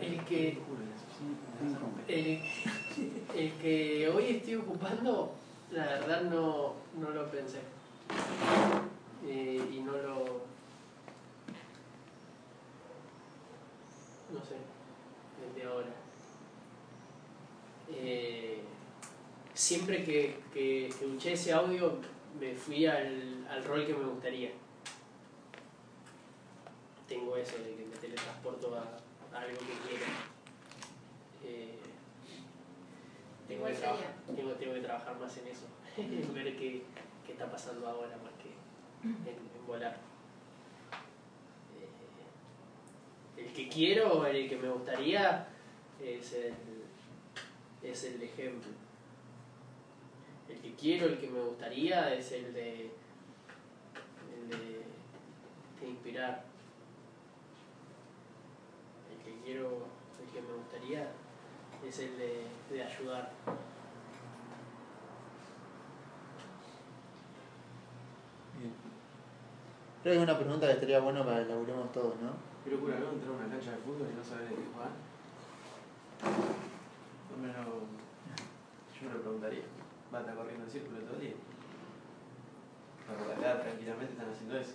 [0.00, 0.58] el que
[2.08, 2.42] el,
[3.36, 5.34] el que hoy estoy ocupando,
[5.70, 7.58] la verdad no, no lo pensé.
[9.26, 10.24] Eh, y no lo.
[14.32, 14.56] No sé,
[15.44, 15.90] desde ahora.
[17.90, 18.62] Eh,
[19.52, 21.98] siempre que, que escuché ese audio,
[22.38, 24.50] me fui al, al rol que me gustaría.
[27.08, 28.80] Tengo eso de que me teletransporto a,
[29.36, 30.04] a algo que quiero.
[31.44, 31.78] Eh,
[33.46, 35.66] tengo, ¿Cuál que trabajar, tengo, tengo que trabajar más en eso,
[35.96, 36.82] en ver qué,
[37.26, 38.50] qué está pasando ahora más que
[39.08, 39.98] en, en volar.
[43.36, 45.46] Eh, el que quiero o el que me gustaría
[46.02, 46.54] es el,
[47.82, 48.72] es el ejemplo.
[50.54, 52.82] El que quiero, el que me gustaría es el de,
[54.34, 54.82] el de,
[55.80, 56.44] de inspirar.
[59.10, 59.86] El que quiero,
[60.22, 61.08] el que me gustaría
[61.86, 63.30] es el de, de ayudar.
[68.58, 68.72] Bien.
[70.02, 72.30] Creo que es una pregunta que estaría bueno para que laburemos todos, ¿no?
[72.64, 73.10] Qué locura, ¿no?
[73.10, 74.90] Entrar a una cancha de fútbol y no saber de qué jugar.
[77.30, 77.84] No me lo-
[78.94, 79.62] Yo me lo preguntaría.
[80.14, 81.32] Va a estar corriendo en círculo todo el día.
[83.08, 84.74] Pero por acá tranquilamente están haciendo eso.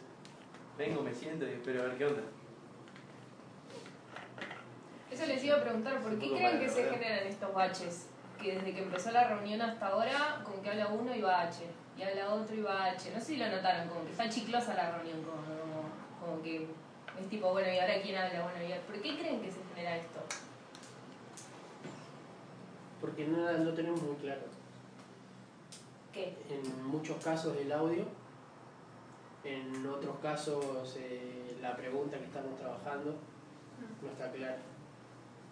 [0.78, 2.22] Vengo, me siento y espero a ver qué onda.
[5.10, 8.08] Eso les iba a preguntar, ¿por qué creen que se generan estos baches?
[8.40, 11.64] Que desde que empezó la reunión hasta ahora, como que habla uno y va H,
[11.98, 13.12] y habla otro y va H.
[13.12, 15.84] No sé si lo notaron, como que está chiclosa la reunión, como, como,
[16.32, 16.68] como que
[17.20, 18.44] es tipo, bueno, ¿y ahora quién habla?
[18.44, 20.20] Bueno, ¿y ahora- ¿por qué creen que se genera esto?
[23.02, 24.42] Porque no, no tenemos muy claro.
[26.14, 26.38] ¿Qué?
[26.50, 28.06] En muchos casos el audio,
[29.44, 33.16] en otros casos eh, la pregunta que estamos trabajando
[34.02, 34.60] no está clara.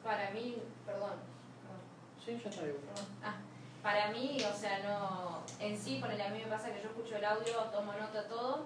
[0.04, 1.14] Para mí, perdón,
[2.28, 2.76] Sí, ya está bien.
[3.24, 3.36] Ah,
[3.82, 5.44] para mí, o sea, no.
[5.66, 8.66] En sí, ponele, a mí me pasa que yo escucho el audio, tomo nota todo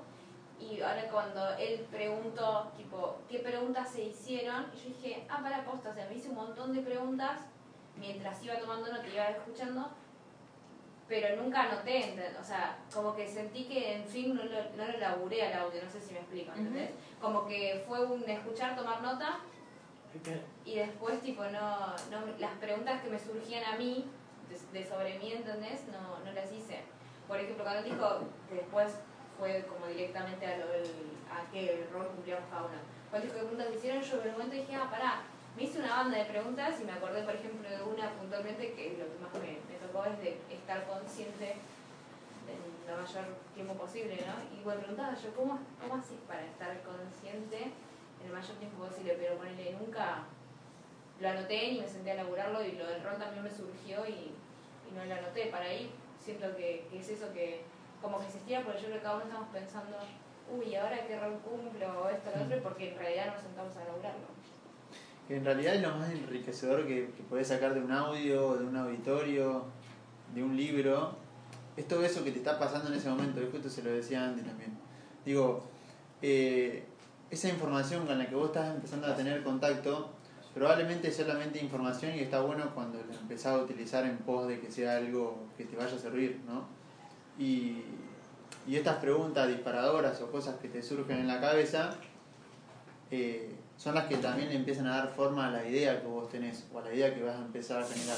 [0.60, 4.66] Y ahora cuando él preguntó, tipo, ¿qué preguntas se hicieron?
[4.74, 7.42] Y yo dije, ah, para posta, o sea, me hice un montón de preguntas
[7.98, 9.92] mientras iba tomando nota, iba escuchando,
[11.12, 14.98] pero nunca anoté, o sea, como que sentí que en fin no lo, no lo
[14.98, 16.92] laburé al audio, no sé si me explico, ¿entendés?
[17.20, 19.40] Como que fue un escuchar, tomar nota,
[20.66, 24.06] y después tipo no, no las preguntas que me surgían a mí
[24.50, 25.82] de, de sobre mí ¿entendés?
[25.92, 26.80] No, no las hice.
[27.28, 28.94] Por ejemplo cuando dijo que después
[29.38, 32.76] fue como directamente a, lo, del- a qué rol cumplíamos cada uno
[33.10, 35.22] cuando dijo qué preguntas hicieron yo en un momento dije ah pará
[35.58, 38.98] me hice una banda de preguntas y me acordé por ejemplo de una puntualmente que
[39.00, 39.60] lo que más me,
[39.92, 41.56] me tocó es de estar consciente
[42.48, 44.36] en lo mayor tiempo posible ¿no?
[44.56, 47.72] y me preguntaba yo ¿cómo, cómo haces para estar consciente
[48.22, 50.24] en el mayor tiempo posible, pero ponele, nunca
[51.20, 54.34] lo anoté ni me senté a laburarlo y lo del rol también me surgió y,
[54.90, 55.48] y no lo anoté.
[55.48, 57.62] Para ahí siento que, que es eso que
[58.02, 59.98] como que se estira porque yo creo que cada uno estamos pensando,
[60.52, 62.02] uy, ¿ahora qué rol cumplo?
[62.02, 64.28] o esto, lo otro, porque en realidad no nos sentamos a laburarlo.
[65.28, 68.66] Que en realidad es lo más enriquecedor que, que podés sacar de un audio, de
[68.66, 69.66] un auditorio,
[70.34, 71.16] de un libro,
[71.78, 74.24] es todo eso que te está pasando en ese momento, y justo se lo decía
[74.24, 74.78] antes también.
[75.26, 75.64] Digo,
[76.22, 76.84] eh,
[77.30, 80.12] esa información con la que vos estás empezando a tener contacto,
[80.54, 84.60] probablemente es solamente información y está bueno cuando la empezás a utilizar en pos de
[84.60, 86.66] que sea algo que te vaya a servir, ¿no?
[87.40, 87.84] Y,
[88.68, 91.96] y estas preguntas disparadoras o cosas que te surgen en la cabeza,
[93.10, 96.30] eh, son las que también le empiezan a dar forma a la idea que vos
[96.30, 98.18] tenés o a la idea que vas a empezar a generar.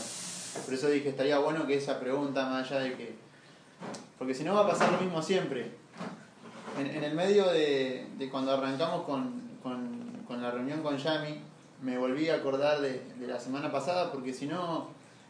[0.66, 3.16] Por eso dije, estaría bueno que esa pregunta, más allá de que...
[4.18, 5.72] Porque si no va a pasar lo mismo siempre.
[6.80, 11.40] En, en el medio de, de cuando arrancamos con, con, con la reunión con Yami,
[11.82, 14.88] me volví a acordar de, de la semana pasada porque si no,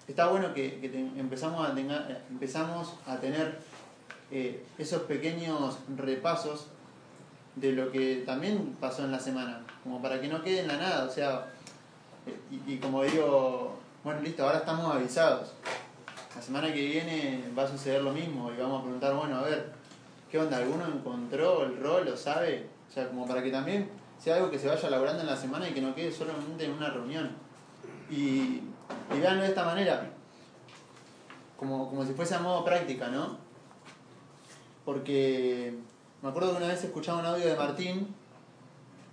[0.08, 0.80] está bueno que,
[1.18, 3.60] empezamos, a tenga- empezamos a tener
[4.32, 6.68] eh, esos pequeños repasos
[7.56, 10.78] de lo que también pasó en la semana, como para que no quede en la
[10.78, 11.48] nada, o sea,
[12.28, 15.54] eh, y como digo, bueno, listo, ahora estamos avisados.
[16.36, 19.44] La semana que viene va a suceder lo mismo y vamos a preguntar, bueno, a
[19.44, 19.72] ver,
[20.30, 20.58] ¿qué onda?
[20.58, 22.06] ¿Alguno encontró el rol?
[22.06, 22.68] ¿Lo sabe?
[22.90, 23.90] O sea, como para que también
[24.20, 26.72] sea algo que se vaya elaborando en la semana y que no quede solamente en
[26.72, 27.32] una reunión.
[28.10, 28.62] Y,
[29.16, 30.10] y veanlo de esta manera,
[31.56, 33.38] como, como si fuese a modo práctica, ¿no?
[34.84, 35.76] Porque
[36.22, 38.14] me acuerdo que una vez escuchaba un audio de Martín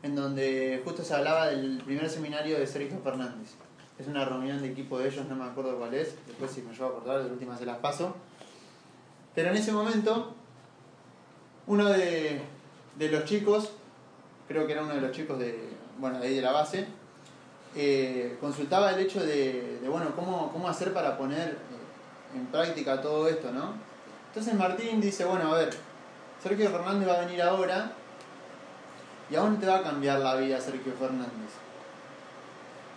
[0.03, 3.55] en donde justo se hablaba del primer seminario de Sergio Fernández.
[4.01, 6.73] Es una reunión de equipo de ellos, no me acuerdo cuál es, después si me
[6.73, 8.17] llevo a acordar, de última se las paso.
[9.35, 10.33] Pero en ese momento,
[11.67, 12.41] uno de,
[12.99, 13.73] los chicos,
[14.49, 16.87] creo que era uno de los chicos de, bueno, de ahí de la base,
[17.77, 23.03] eh, consultaba el hecho de, de, bueno, cómo, cómo hacer para poner eh, en práctica
[23.03, 23.75] todo esto, ¿no?
[24.29, 25.71] Entonces Martín dice, bueno, a ver,
[26.43, 27.93] Sergio Fernández va a venir ahora
[29.31, 31.51] y aún te va a cambiar la vida Sergio Fernández.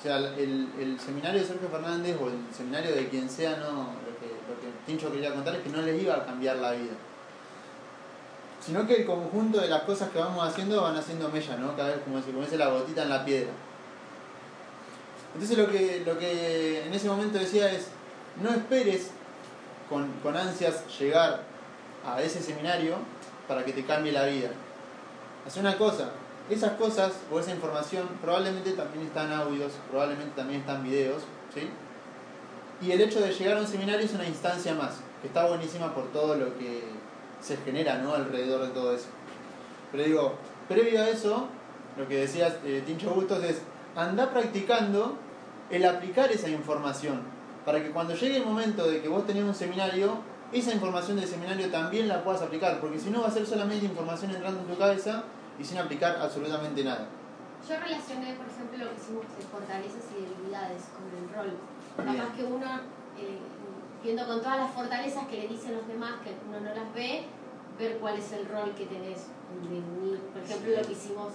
[0.03, 3.71] O sea, el, el seminario de Sergio Fernández o el seminario de quien sea, no,
[3.71, 6.73] lo que, lo que Tincho quería contar es que no les iba a cambiar la
[6.73, 6.91] vida.
[8.59, 11.77] Sino que el conjunto de las cosas que vamos haciendo van haciendo mella, ¿no?
[11.77, 13.51] Cada vez como si comience la gotita en la piedra.
[15.35, 17.87] Entonces lo que, lo que en ese momento decía es,
[18.41, 19.11] no esperes
[19.87, 21.43] con, con ansias llegar
[22.05, 22.97] a ese seminario
[23.47, 24.49] para que te cambie la vida.
[25.47, 26.09] Haz una cosa,
[26.49, 31.23] esas cosas o esa información probablemente también están audios, probablemente también están videos,
[31.53, 31.69] ¿sí?
[32.81, 35.93] Y el hecho de llegar a un seminario es una instancia más, que está buenísima
[35.93, 36.83] por todo lo que
[37.39, 38.13] se genera ¿no?
[38.13, 39.07] alrededor de todo eso.
[39.91, 40.33] Pero digo,
[40.67, 41.47] previo a eso,
[41.97, 43.61] lo que decías eh, Tincho Bustos es,
[43.95, 45.17] anda practicando
[45.69, 47.21] el aplicar esa información,
[47.65, 50.17] para que cuando llegue el momento de que vos tenés un seminario,
[50.51, 53.85] esa información del seminario también la puedas aplicar, porque si no va a ser solamente
[53.85, 55.23] información entrando en tu cabeza
[55.59, 57.07] y sin aplicar absolutamente nada.
[57.67, 61.57] Yo relacioné, por ejemplo, lo que hicimos de fortalezas y debilidades con el rol.
[61.95, 62.65] Capaz que uno,
[63.17, 63.39] eh,
[64.03, 67.23] viendo con todas las fortalezas que le dicen los demás, que uno no las ve,
[67.79, 69.27] ver cuál es el rol que tenés.
[70.33, 71.33] Por ejemplo, lo que hicimos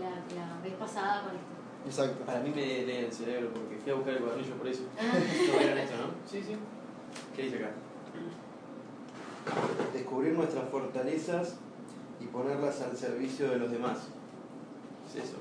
[0.00, 1.56] la, la vez pasada con esto.
[1.86, 2.24] Exacto.
[2.24, 4.82] Para mí me lee el cerebro porque fui a buscar el cuadernillo por eso.
[4.98, 5.02] Ah.
[5.52, 6.06] ¿No vieron esto, no?
[6.28, 6.56] Sí, sí.
[7.34, 7.70] ¿Qué dice acá?
[9.92, 11.56] Descubrir nuestras fortalezas
[12.20, 14.08] y ponerlas al servicio de los demás.
[15.08, 15.36] Es eso.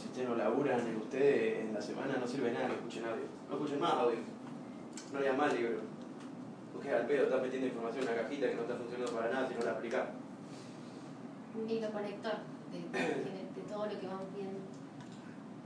[0.00, 3.24] Si ustedes no laburan en ustedes en la semana, no sirve nada que escuchen audio.
[3.48, 4.18] No escuchen más audio.
[5.12, 5.78] No lean más libro.
[6.72, 9.48] Porque al pedo estás metiendo información en una cajita que no está funcionando para nada
[9.48, 10.08] si no la aplicás.
[11.60, 12.32] Un hilo conector
[12.72, 14.58] de, de- de todo lo que vamos viendo.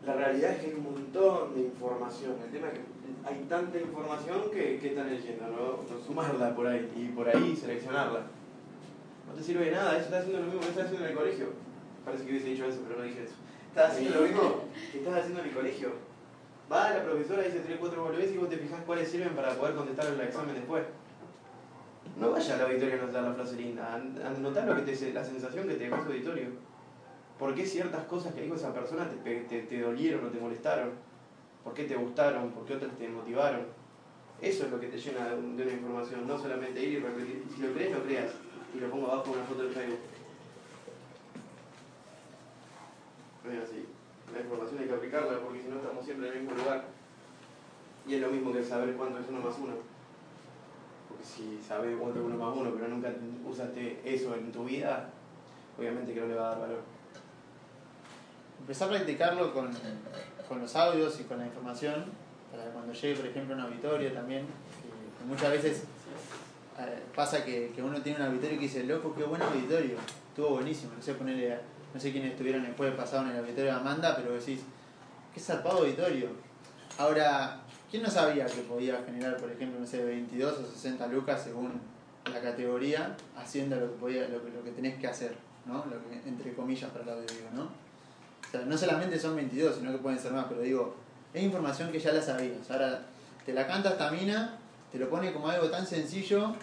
[0.07, 2.35] La realidad es que hay un montón de información.
[2.45, 2.85] El tema es que
[3.26, 5.95] hay tanta información que, que están leyendo, ¿no?
[5.97, 8.20] No sumarla por ahí y por ahí seleccionarla.
[9.27, 11.18] No te sirve de nada, eso estás haciendo lo mismo que estás haciendo en el
[11.18, 11.47] colegio.
[12.05, 13.35] Parece que hubiese dicho eso, pero no dije eso.
[13.68, 15.93] Estás haciendo lo mismo que estás haciendo en el colegio.
[16.70, 19.75] Va la profesora, dice 3, 4 boludeces y vos te fijas cuáles sirven para poder
[19.75, 20.85] contestar el examen después.
[22.18, 25.66] No vaya al auditorio a anotar la frase linda, anotar lo que te, la sensación
[25.66, 26.49] que te dejó ese auditorio.
[27.39, 30.91] ¿Por qué ciertas cosas que dijo esa persona te, te, te dolieron o te molestaron?
[31.64, 32.51] ¿Por qué te gustaron?
[32.51, 33.62] ¿Por qué otras te motivaron?
[34.41, 37.43] Eso es lo que te llena de, una información, no solamente ir y repetir.
[37.55, 38.31] Si lo crees, lo creas.
[38.75, 40.01] Y lo pongo abajo una foto de Facebook.
[43.45, 43.87] Es así.
[44.33, 46.85] La información hay que aplicarla porque si no estamos siempre en el mismo lugar.
[48.07, 49.75] Y es lo mismo que saber cuánto es uno más uno.
[51.09, 53.12] Porque si sabes cuánto es uno más uno, pero nunca
[53.47, 55.09] usaste eso en tu vida,
[55.79, 56.81] obviamente que no le va a dar valor.
[58.61, 59.70] Empezar a practicarlo con,
[60.49, 62.07] con los audios y con la información,
[62.51, 64.47] para cuando llegue, por ejemplo, a un auditorio también,
[65.18, 65.85] que muchas veces
[67.14, 69.97] pasa que, que, uno tiene un auditorio que dice, loco, qué buen auditorio,
[70.29, 71.59] estuvo buenísimo, no sé ponerle,
[71.93, 74.61] no sé quiénes estuvieron el jueves en el auditorio de Amanda, pero decís,
[75.33, 76.29] qué zarpado auditorio.
[76.99, 77.61] Ahora,
[77.91, 81.81] ¿quién no sabía que podía generar, por ejemplo, no sé, 22 o 60 lucas según
[82.33, 85.85] la categoría, haciendo lo que, podía, lo, lo que tenés que hacer, ¿no?
[85.87, 87.85] Lo que, entre comillas para el audio, ¿no?
[88.66, 90.95] no solamente son 22, sino que pueden ser más, pero digo,
[91.33, 92.70] es información que ya la sabías.
[92.70, 93.03] Ahora
[93.45, 94.59] te la canta esta mina,
[94.95, 96.55] te lo pone como algo tan sencillo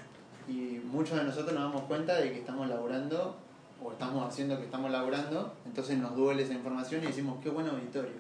[0.48, 3.36] y muchos de nosotros nos damos cuenta de que estamos laburando
[3.84, 7.68] o estamos haciendo que estamos laburando, entonces nos duele esa información y decimos, qué buen
[7.68, 8.14] auditorio.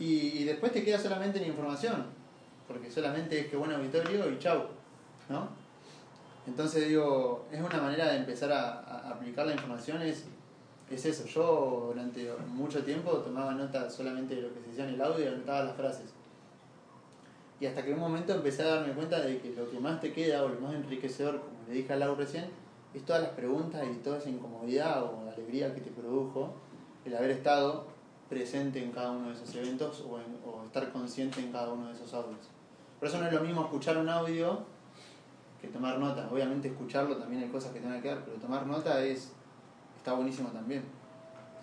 [0.00, 2.06] Y, y después te queda solamente la información,
[2.66, 4.64] porque solamente es qué buen auditorio y chau,
[5.28, 5.48] ¿no?
[6.48, 10.24] Entonces digo, es una manera de empezar a, a aplicar la información, es
[10.90, 14.94] es eso, yo durante mucho tiempo tomaba nota solamente de lo que se decía en
[14.94, 16.12] el audio y anotaba las frases.
[17.62, 20.12] Y hasta que un momento empecé a darme cuenta de que lo que más te
[20.12, 22.46] queda o lo más enriquecedor, como le dije a Lau recién,
[22.92, 26.54] es todas las preguntas y toda esa incomodidad o alegría que te produjo
[27.04, 27.86] el haber estado
[28.28, 30.18] presente en cada uno de esos eventos o,
[30.64, 32.48] estar consciente en cada uno de esos audios.
[32.98, 34.64] Por eso no es lo mismo escuchar un audio
[35.60, 36.28] que tomar nota.
[36.32, 39.30] Obviamente escucharlo también hay cosas que te van a pero tomar nota es
[39.96, 40.82] está buenísimo también,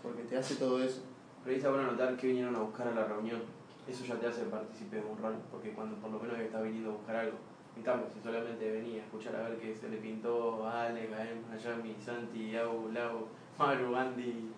[0.01, 1.01] porque te hace todo eso.
[1.43, 3.58] Pero ahí está bueno notar que vinieron a buscar a la reunión.
[3.89, 6.91] Eso ya te hace partícipe de un rol, porque cuando por lo menos está viniendo
[6.91, 7.37] a buscar algo.
[7.75, 11.39] En si solamente venía a escuchar a ver qué se le pintó a Ale, Gaem,
[11.51, 13.27] Ayami, Santi, Au, Lau,
[13.57, 14.51] Maru, Andy,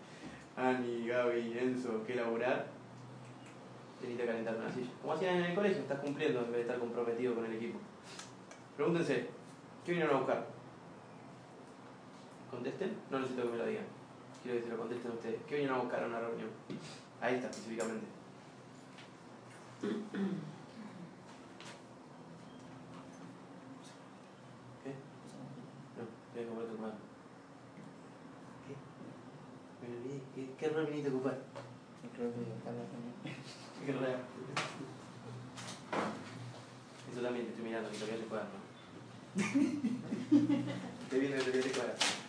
[0.58, 2.68] Ani, Gaby, Enzo, que elaborar,
[4.02, 4.90] tenés que calentar una silla.
[5.02, 7.80] Como hacían en el colegio, estás cumpliendo en vez de estar comprometido con el equipo.
[8.76, 9.28] Pregúntense,
[9.86, 10.48] ¿qué vinieron a buscar?
[12.52, 13.86] contesten, no necesito que me lo digan.
[14.44, 15.40] Quiero que se lo contesten ustedes.
[15.48, 16.50] ¿Qué vinieron a buscar a una reunión?
[17.22, 18.06] Ahí está, específicamente.
[19.82, 19.88] ¿Qué?
[25.98, 26.06] No,
[26.36, 26.94] voy a comer tu mano.
[28.68, 28.74] ¿Qué?
[29.82, 30.18] Me olvidé.
[30.36, 31.38] ¿Qué, qué rol viniste a ocupar?
[32.16, 32.60] Creo que reunión.
[33.86, 34.06] ¿Qué rol?
[37.12, 38.06] Eso también te estoy mirando, que te
[41.20, 41.96] viendo que todavía te.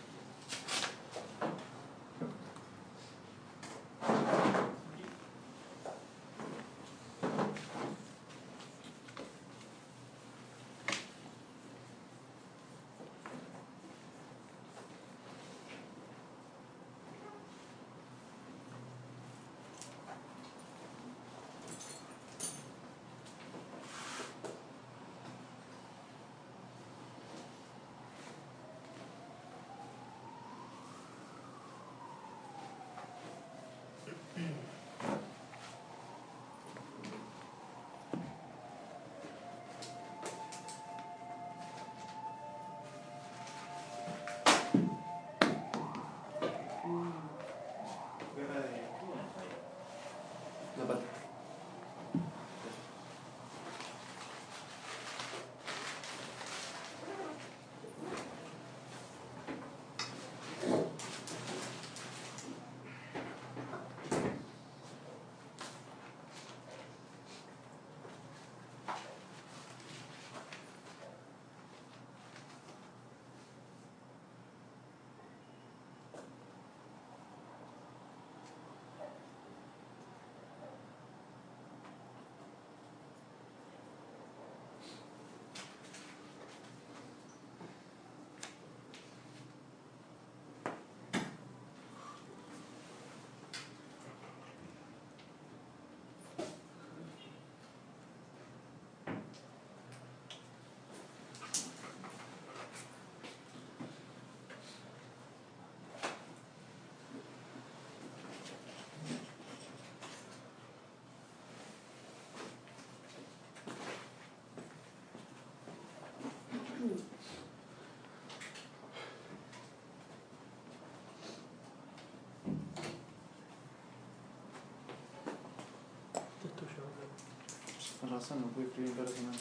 [128.03, 129.37] Con razón, no pude escribir toda la semana.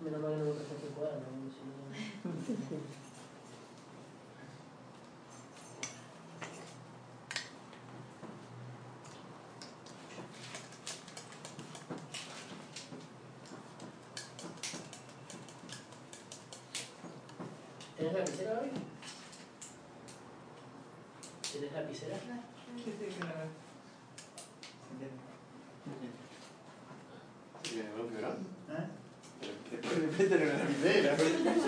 [0.00, 1.26] Menos mal que no me prestaste el cuaderno.
[17.98, 18.70] ¿Tenés lapicera hoy?
[21.52, 22.16] ¿Tenés lapicera?
[22.82, 22.90] Sí,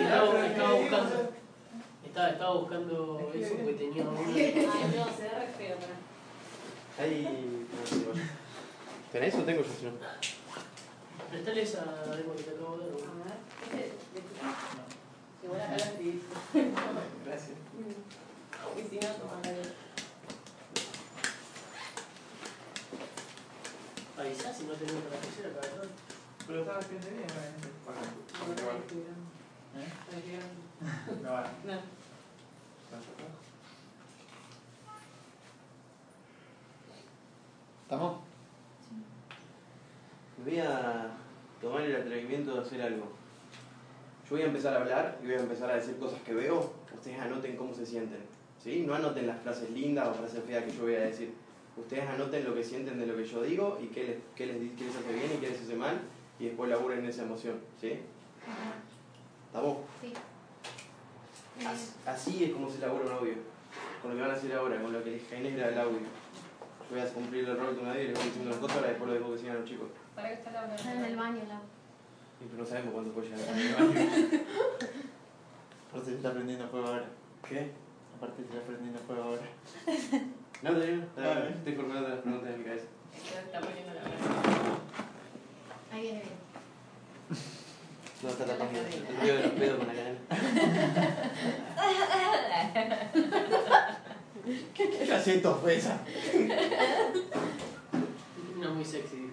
[0.03, 1.31] estaba, estaba buscando.
[2.05, 4.19] Estaba, estaba buscando eso porque tenía uno.
[4.19, 5.93] Ay, no, se ve re feo, pero.
[6.99, 7.65] Ahí.
[9.45, 9.79] ¿Tenés o tengo yo?
[9.79, 9.91] si no?
[11.29, 11.85] Prestale esa
[12.15, 12.97] demo que te acabo de dar.
[12.97, 14.33] A ver, este de tu
[15.45, 16.23] Igual acá la escribí.
[17.25, 17.57] Gracias.
[18.75, 19.61] Y si no, toma la de.
[24.17, 25.87] Avisá si no tenemos la lapicera para atrás.
[26.47, 27.67] Pero estaba escribiendo bien, obviamente.
[27.85, 29.21] No, no, escribieron.
[29.75, 29.89] ¿Eh?
[30.11, 31.23] No escribieron.
[31.23, 31.49] No vale.
[31.65, 31.73] No.
[37.83, 38.25] ¿Estamos?
[40.45, 41.09] Voy a
[41.59, 43.07] tomar el atrevimiento de hacer algo.
[44.29, 46.73] Yo voy a empezar a hablar y voy a empezar a decir cosas que veo.
[46.93, 48.19] Ustedes anoten cómo se sienten.
[48.63, 48.85] ¿sí?
[48.87, 51.33] No anoten las frases lindas o frases feas que yo voy a decir.
[51.75, 54.55] Ustedes anoten lo que sienten de lo que yo digo y qué les, qué les,
[54.77, 55.99] qué les hace bien y qué les hace mal.
[56.39, 57.59] Y después laburen esa emoción.
[57.81, 57.99] ¿sí?
[59.47, 59.77] ¿Estamos?
[60.01, 60.13] Sí.
[61.67, 63.33] Así, así es como se elabora un audio.
[64.01, 65.99] Con lo que van a hacer ahora, con lo que les genera el audio.
[65.99, 68.77] Yo voy a cumplir el rol de un audio y les voy diciendo las cosas,
[68.77, 69.87] ahora después lo dejo que sigan los chicos.
[70.15, 70.75] ¿Para qué está la hora?
[70.75, 71.59] Está en el baño, la.
[72.49, 73.41] Pero no sabemos cuándo puede llegar.
[75.89, 77.05] Aparte se está prendiendo fuego ahora.
[77.47, 77.71] ¿Qué?
[78.17, 79.47] Aparte se está prendiendo fuego ahora.
[80.61, 80.71] No.
[80.71, 81.49] Todavía no.
[81.49, 82.85] Estoy formulando las preguntas en mi cabeza.
[83.45, 84.11] Está poniendo la hora.
[85.91, 86.45] Ahí viene bien.
[88.23, 88.85] No, está tapando el
[89.19, 90.19] ruido de los pedos con la cadena.
[94.73, 95.99] ¿Qué acento fue esa?
[98.59, 99.29] No muy sexy.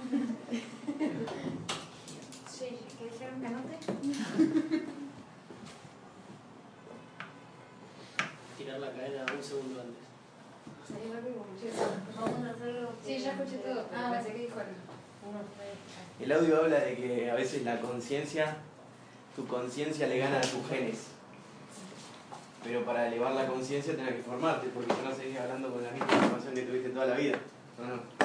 [8.58, 10.04] Tirar la cadena un segundo antes.
[13.06, 14.72] Sí, ya escuché todo, Ah, pensé que dijo algo.
[16.18, 18.56] El audio habla de que a veces la conciencia,
[19.36, 21.06] tu conciencia le gana a tus genes.
[22.62, 25.90] Pero para elevar la conciencia tenés que formarte, porque si no seguís hablando con la
[25.90, 27.38] misma información que tuviste toda la vida.
[27.78, 28.19] ¿o no?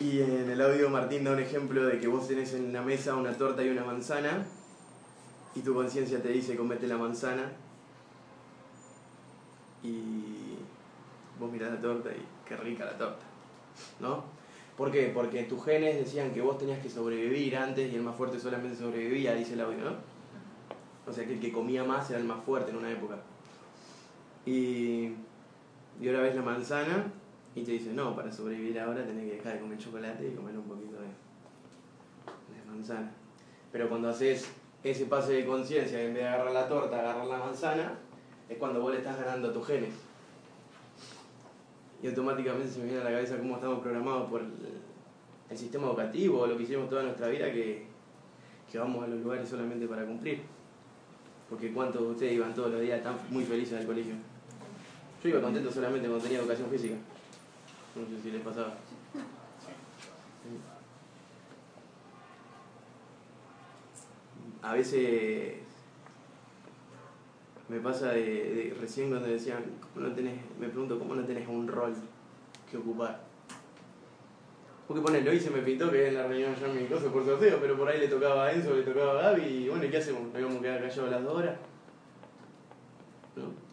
[0.00, 3.16] Y en el audio Martín da un ejemplo de que vos tenés en la mesa
[3.16, 4.46] una torta y una manzana,
[5.56, 7.50] y tu conciencia te dice comete la manzana,
[9.82, 10.56] y
[11.40, 13.24] vos mirás la torta y qué rica la torta,
[13.98, 14.22] ¿no?
[14.76, 15.10] ¿Por qué?
[15.12, 18.76] Porque tus genes decían que vos tenías que sobrevivir antes y el más fuerte solamente
[18.76, 19.96] sobrevivía, dice el audio, ¿no?
[21.08, 23.16] O sea que el que comía más era el más fuerte en una época.
[24.46, 25.14] Y,
[26.00, 27.12] y ahora ves la manzana
[27.54, 30.56] y te dice, no, para sobrevivir ahora tenés que dejar de comer chocolate y comer
[30.56, 31.08] un poquito de,
[32.66, 33.10] manzana.
[33.72, 34.50] Pero cuando haces
[34.82, 37.94] ese pase de conciencia, en vez de agarrar la torta, agarrar la manzana,
[38.48, 39.94] es cuando vos le estás ganando a tus genes.
[42.02, 46.46] Y automáticamente se me viene a la cabeza cómo estamos programados por el, sistema educativo,
[46.46, 47.86] lo que hicimos toda nuestra vida, que,
[48.70, 50.42] que vamos a los lugares solamente para cumplir.
[51.48, 54.14] Porque cuántos de ustedes iban todos los días tan muy felices al colegio.
[55.22, 56.94] Yo iba contento solamente cuando tenía educación física.
[57.94, 58.74] No sé si les pasaba.
[64.62, 65.58] A veces
[67.68, 69.62] me pasa de, recién cuando decían,
[69.92, 71.94] ¿cómo no tenés, me pregunto, ¿cómo no tenés un rol
[72.70, 73.20] que ocupar?
[74.86, 77.58] Porque ponele, hoy se me pintó que en la reunión ya mi cosa por sorteo,
[77.60, 79.98] pero por ahí le tocaba a Enzo, le tocaba a Gaby, y bueno, ¿y ¿qué
[79.98, 80.22] hacemos?
[80.32, 81.56] ¿Nos íbamos a callados las dos horas?
[83.36, 83.67] ¿No?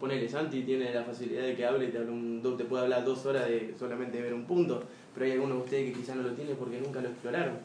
[0.00, 3.04] Ponele, Santi tiene la facilidad de que hable y te, hable un, te puede hablar
[3.04, 4.82] dos horas de solamente ver un punto,
[5.12, 7.58] pero hay algunos de ustedes que quizás no lo tienen porque nunca lo exploraron.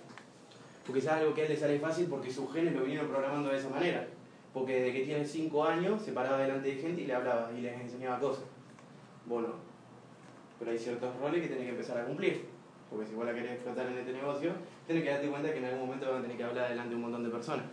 [0.86, 3.50] Porque es algo que a él le sale fácil porque sus genes lo vinieron programando
[3.50, 4.06] de esa manera.
[4.54, 7.62] Porque desde que tiene 5 años se paraba delante de gente y le hablaba y
[7.62, 8.44] les enseñaba cosas.
[9.26, 9.48] Bueno,
[10.60, 12.46] pero hay ciertos roles que tenés que empezar a cumplir.
[12.90, 14.52] Porque si vos la querés explotar en este negocio,
[14.86, 16.96] tenés que darte cuenta que en algún momento van a tener que hablar delante de
[16.96, 17.66] un montón de personas.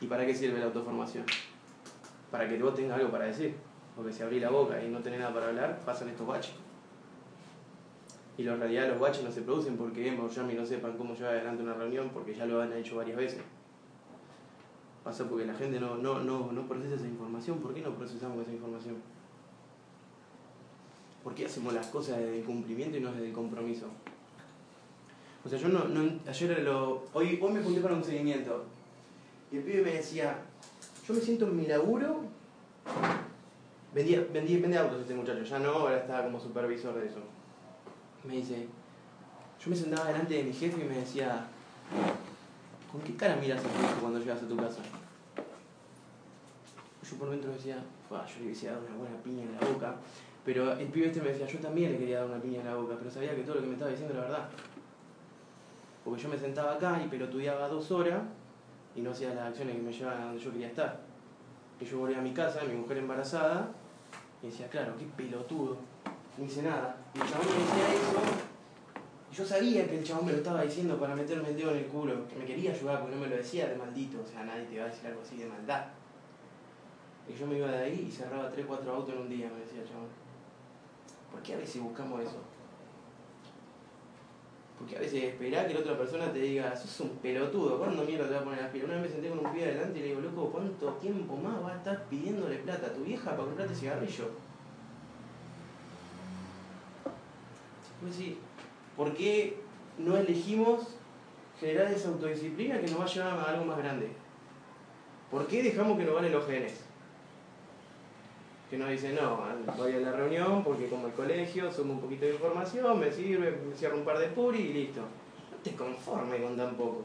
[0.00, 1.24] ¿Y para qué sirve la autoformación?
[2.34, 3.54] Para que vos tengas algo para decir.
[3.94, 6.52] Porque si abrís la boca y no tenés nada para hablar, pasan estos baches.
[8.36, 11.14] Y en realidad los baches no se producen porque Emma o Yami no sepan cómo
[11.14, 13.40] llevar adelante una reunión porque ya lo han hecho varias veces.
[15.04, 17.60] Pasa porque la gente no, no, no, no procesa esa información.
[17.60, 18.96] ¿Por qué no procesamos esa información?
[21.22, 23.86] ¿Por qué hacemos las cosas desde el cumplimiento y no desde el compromiso?
[25.44, 28.64] O sea, yo no, no ayer lo, hoy, hoy me junté para un seguimiento
[29.52, 30.36] y el pibe me decía,
[31.06, 32.20] yo me siento en mi laburo,
[33.94, 37.20] vendía, vendía, vende autos este muchacho, ya no, ahora está como supervisor de eso.
[38.24, 38.66] Me dice,
[39.62, 41.46] yo me sentaba delante de mi jefe y me decía,
[42.90, 44.80] ¿con qué cara miras a tu hijo cuando llegas a tu casa?
[47.02, 49.96] Yo por dentro decía, "Fua, yo le quisiera dar una buena piña en la boca,
[50.42, 52.76] pero el pibe este me decía, yo también le quería dar una piña en la
[52.76, 54.48] boca, pero sabía que todo lo que me estaba diciendo era verdad.
[56.02, 58.22] Porque yo me sentaba acá y pelotudeaba dos horas
[58.94, 61.00] y no hacía las acciones que me llevaban a donde yo quería estar.
[61.80, 63.68] Y yo volvía a mi casa, mi mujer embarazada,
[64.42, 65.76] y decía, claro, qué pelotudo,
[66.38, 66.96] no hice nada.
[67.14, 68.20] Y el chabón me decía eso,
[69.30, 71.78] y yo sabía que el chabón me lo estaba diciendo para meterme el dedo en
[71.78, 74.44] el culo, que me quería ayudar porque no me lo decía de maldito, o sea,
[74.44, 75.86] nadie te va a decir algo así de maldad.
[77.28, 79.60] Y yo me iba de ahí y cerraba 3, 4 autos en un día, me
[79.60, 80.06] decía el chabón.
[81.32, 82.53] ¿Por qué a veces buscamos eso?
[84.78, 88.26] Porque a veces esperar que la otra persona te diga, sos un pelotudo, ¿cuándo mierda
[88.26, 88.88] te va a poner las pilas?
[88.88, 91.62] Una vez me senté con un pibe adelante y le digo, loco, ¿cuánto tiempo más
[91.62, 94.30] vas a estar pidiéndole plata a tu vieja para comprarte cigarrillo?
[98.00, 98.38] Pues sí,
[98.96, 99.56] ¿por qué
[99.96, 100.88] no elegimos
[101.58, 104.10] generar esa autodisciplina que nos va a llevar a algo más grande?
[105.30, 106.83] ¿Por qué dejamos que nos ganen los genes?
[108.70, 109.40] Que nos dicen, no,
[109.76, 113.50] voy a la reunión porque como el colegio, sumo un poquito de información, me sirve,
[113.50, 115.00] me cierro un par de puri y listo.
[115.00, 117.04] No te conformes con tan poco.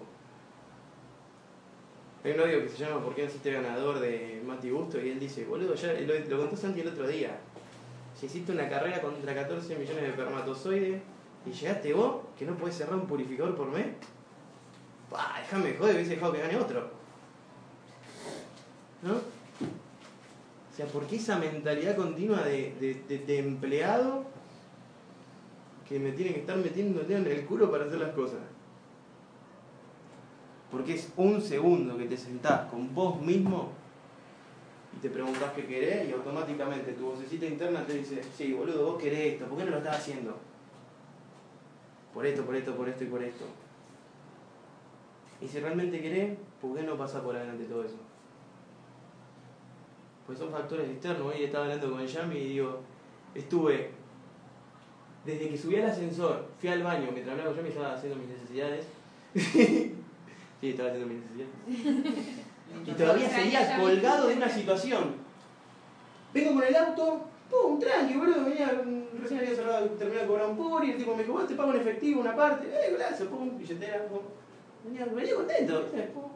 [2.23, 3.99] Hay un audio que se llama ¿Por qué naciste ganador?
[3.99, 7.37] de Mati Busto y él dice, boludo, ya lo, lo contó Santi el otro día.
[8.19, 11.01] Si hiciste una carrera contra 14 millones de espermatozoides
[11.45, 13.87] y llegaste vos, que no podés cerrar un purificador por mes,
[15.09, 16.89] bah, déjame joder, hubiese dejado que gane otro.
[19.01, 19.38] ¿No?
[20.79, 24.23] Sea, ¿por qué esa mentalidad continua de, de, de- de empleado
[25.89, 28.39] que me tiene que estar metiendo el dedo en el culo para hacer las cosas?
[30.71, 33.73] Porque es un segundo que te sentás con vos mismo
[34.95, 39.01] y te preguntás qué querés y automáticamente tu vocecita interna te dice, sí, boludo, vos
[39.03, 40.37] querés esto, ¿por qué no lo estás haciendo?
[42.13, 43.43] Por esto, por esto, por esto y por esto.
[45.41, 47.97] Y si realmente querés, ¿por qué no pasa por adelante todo eso?
[50.29, 51.33] Pues son factores externos.
[51.33, 52.81] Hoy estaba hablando con Yami y digo,
[53.33, 53.89] estuve,
[55.25, 58.27] desde que subí al ascensor, fui al baño, mientras hablaba con Yami estaba haciendo mis
[58.27, 58.85] necesidades.
[59.33, 59.95] sí,
[60.61, 62.35] estaba haciendo mis necesidades.
[62.85, 65.15] Y todavía seguía colgado de una situación.
[66.31, 70.49] Vengo con el auto, pum, tranqui, boludo, venía, mm, recién había cerrado, terminado de cobrar
[70.51, 73.27] un puri, el tipo me dijo, vos te pago en efectivo una parte, eh, gracias,
[73.29, 74.19] pum, billetera, pum.
[74.85, 76.01] Venía, venía contento, ¿viste?
[76.13, 76.29] Pum.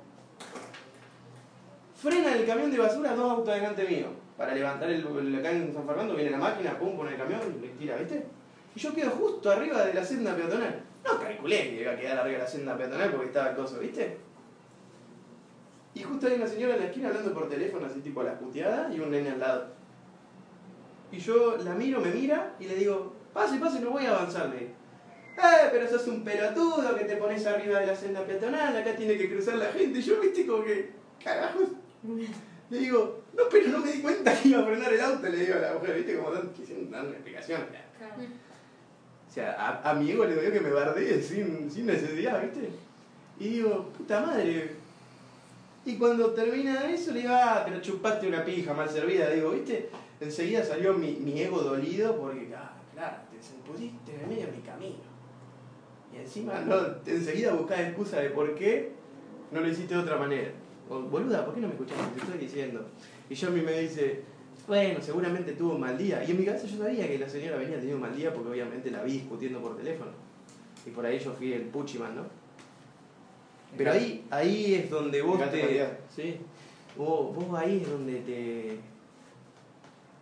[2.04, 4.08] Frena el camión de basura dos autos delante mío.
[4.38, 7.40] Para levantar el, el- acá en San Fernando viene la máquina, pum, pone el camión
[7.58, 8.26] y le tira, ¿viste?
[8.76, 10.82] Y yo quedo justo arriba de la senda peatonal.
[11.06, 13.80] No calculé que iba a quedar arriba de la senda peatonal porque estaba el coso,
[13.80, 14.18] ¿viste?
[15.94, 18.38] Y justo hay una señora en la esquina hablando por teléfono, así tipo a la
[18.40, 19.68] puteada, y un nene al lado.
[21.12, 24.58] Y yo la miro, me mira y le digo, pase, pase, no voy a avanzarle.
[25.38, 29.18] Eh, pero sos un pelotudo que te pones arriba de la senda peatonal, acá tiene
[29.18, 30.00] que cruzar la gente.
[30.00, 30.92] Y yo, viste, como que,
[31.24, 31.70] carajos.
[32.70, 35.38] Le digo, no, pero no me di cuenta que iba a frenar el auto, le
[35.38, 37.62] digo a la mujer, viste, como dan, quisieron dar una explicación.
[37.62, 42.70] O sea, a, a mi ego le digo que me bardee sin, sin necesidad, viste.
[43.40, 44.72] Y digo, puta madre.
[45.86, 49.90] Y cuando termina eso, le digo, ah, pero chupaste una pija mal servida, digo, viste.
[50.20, 53.38] Enseguida salió mi, mi ego dolido porque, ah, claro, te
[53.70, 55.14] pusiste en el medio de mi camino.
[56.14, 56.76] Y encima no,
[57.06, 58.92] enseguida buscás excusa de por qué
[59.52, 60.52] no lo hiciste de otra manera.
[60.90, 62.04] O, boluda, ¿por qué no me escuchaste?
[62.16, 62.86] Te estoy diciendo.
[63.30, 64.22] Y yo a mí me dice,
[64.68, 66.24] bueno, seguramente tuvo un mal día.
[66.24, 68.50] Y en mi cabeza yo sabía que la señora venía teniendo un mal día porque
[68.50, 70.12] obviamente la vi discutiendo por teléfono.
[70.86, 72.24] Y por ahí yo fui el puchiman, ¿no?
[73.78, 75.62] Pero ahí, ahí es donde vos te...
[76.16, 76.38] Sí.
[76.96, 78.78] Vos, vos ahí es donde te...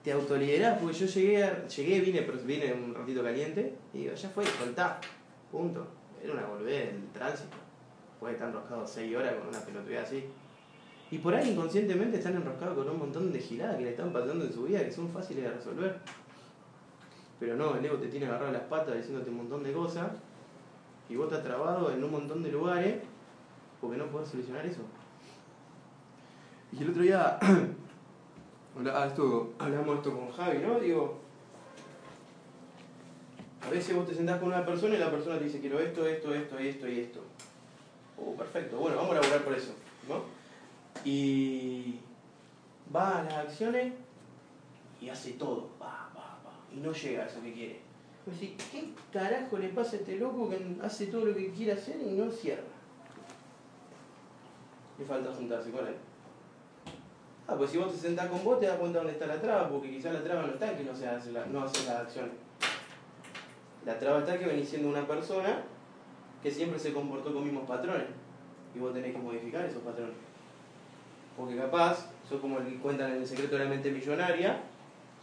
[0.04, 4.14] Te autoliderás, porque yo llegué, a- llegué vine, pero vine un ratito caliente, y digo,
[4.16, 5.00] ya fue, soltá,
[5.52, 5.86] punto.
[6.24, 7.58] Era una volver del tránsito.
[8.20, 10.24] Puede estar enroscado 6 horas con una pelotudez así.
[11.12, 14.46] Y por ahí inconscientemente están enroscados con un montón de giladas que le están pasando
[14.46, 16.00] en su vida que son fáciles de resolver.
[17.38, 20.10] Pero no, el ego te tiene agarrado las patas diciéndote un montón de cosas
[21.10, 23.04] y vos estás trabado en un montón de lugares
[23.82, 24.82] porque no podés solucionar eso.
[26.72, 27.38] Y el otro día
[28.94, 30.80] ah, esto, hablamos esto con Javi, ¿no?
[30.80, 31.20] Digo,
[33.62, 36.08] a veces vos te sentás con una persona y la persona te dice quiero esto,
[36.08, 37.20] esto, esto, esto y esto.
[38.18, 39.74] Oh, perfecto, bueno, vamos a laburar por eso,
[40.08, 40.41] ¿no?
[41.04, 42.00] Y
[42.94, 43.94] va a las acciones
[45.00, 46.54] y hace todo, va, va, va.
[46.72, 47.80] y no llega a eso que quiere.
[48.26, 52.00] Decís, ¿qué carajo le pasa a este loco que hace todo lo que quiere hacer
[52.00, 52.62] y no cierra?
[55.00, 55.96] Le falta juntarse con él.
[57.48, 59.68] Ah, pues si vos te sentás con vos te das cuenta dónde está la traba,
[59.70, 61.96] porque quizás la traba no está en que no, se hace la, no hace las
[61.96, 62.34] acciones.
[63.84, 65.64] La traba está que venís siendo una persona
[66.44, 68.08] que siempre se comportó con mismos patrones.
[68.76, 70.16] Y vos tenés que modificar esos patrones.
[71.38, 74.60] Porque capaz, sos como el que cuentan en el secreto de la mente millonaria,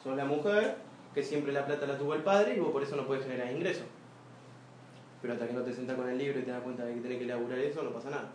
[0.03, 0.77] sos la mujer
[1.15, 3.51] que siempre la plata la tuvo el padre y vos por eso no puedes generar
[3.53, 3.85] ingresos.
[5.21, 7.01] Pero hasta que no te sentás con el libro y te das cuenta de que
[7.01, 8.31] tenés que elaborar eso, no pasa nada.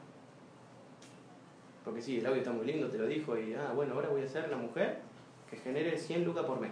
[1.83, 4.21] Porque sí, el audio está muy lindo, te lo dijo, y ah, bueno, ahora voy
[4.21, 4.99] a ser la mujer
[5.49, 6.71] que genere 100 lucas por mes.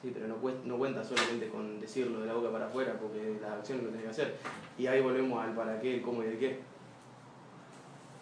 [0.00, 3.38] Sí, pero no, cuesta, no cuenta solamente con decirlo de la boca para afuera, porque
[3.40, 4.36] las acciones lo tenés que hacer.
[4.78, 6.58] Y ahí volvemos al para qué, el cómo y el qué.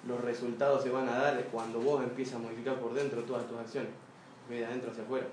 [0.06, 3.58] Los resultados se van a dar cuando vos empiezas a modificar por dentro todas tus
[3.58, 3.90] acciones,
[4.48, 5.26] de adentro hacia afuera.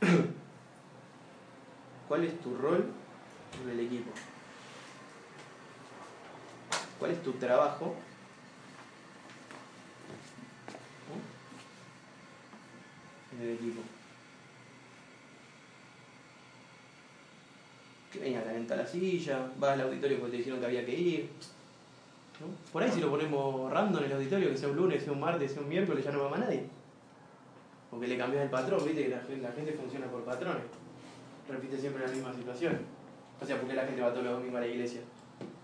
[2.08, 2.86] ¿Cuál es tu rol
[3.62, 4.10] en el equipo?
[6.98, 7.94] ¿Cuál es tu trabajo?
[13.32, 13.82] En el equipo.
[18.12, 20.94] Que venga a calentar la silla, vas al auditorio porque te dijeron que había que
[20.94, 21.30] ir.
[22.72, 25.20] Por ahí si lo ponemos random en el auditorio, que sea un lunes, sea un
[25.20, 26.64] martes, sea un miércoles, ya no va más nadie.
[27.90, 30.62] Porque le cambias el patrón, viste que la, gente funciona por patrones.
[31.48, 32.78] Repite siempre la misma situación.
[33.40, 35.00] O sea, porque la gente va todos los domingos a la iglesia.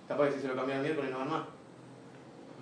[0.08, 1.42] Capaz que si se lo cambian el miércoles no van más.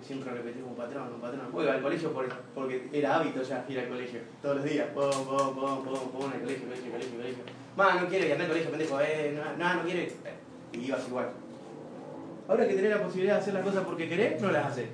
[0.01, 1.47] Siempre repetimos un patrón, un patrón.
[1.51, 4.19] Voy al colegio por, porque era hábito ya ir al colegio.
[4.41, 4.87] Todos los días.
[4.89, 7.43] Pum, pum, pum, pum, pum, al colegio, colegio, colegio, colegio.
[7.77, 8.99] No quiere ir al colegio, pendejo.
[8.99, 10.11] Eh, no, no, no quiere.
[10.73, 11.29] Y ibas igual.
[12.47, 14.89] Ahora que tenés la posibilidad de hacer las cosas porque querés, no las haces.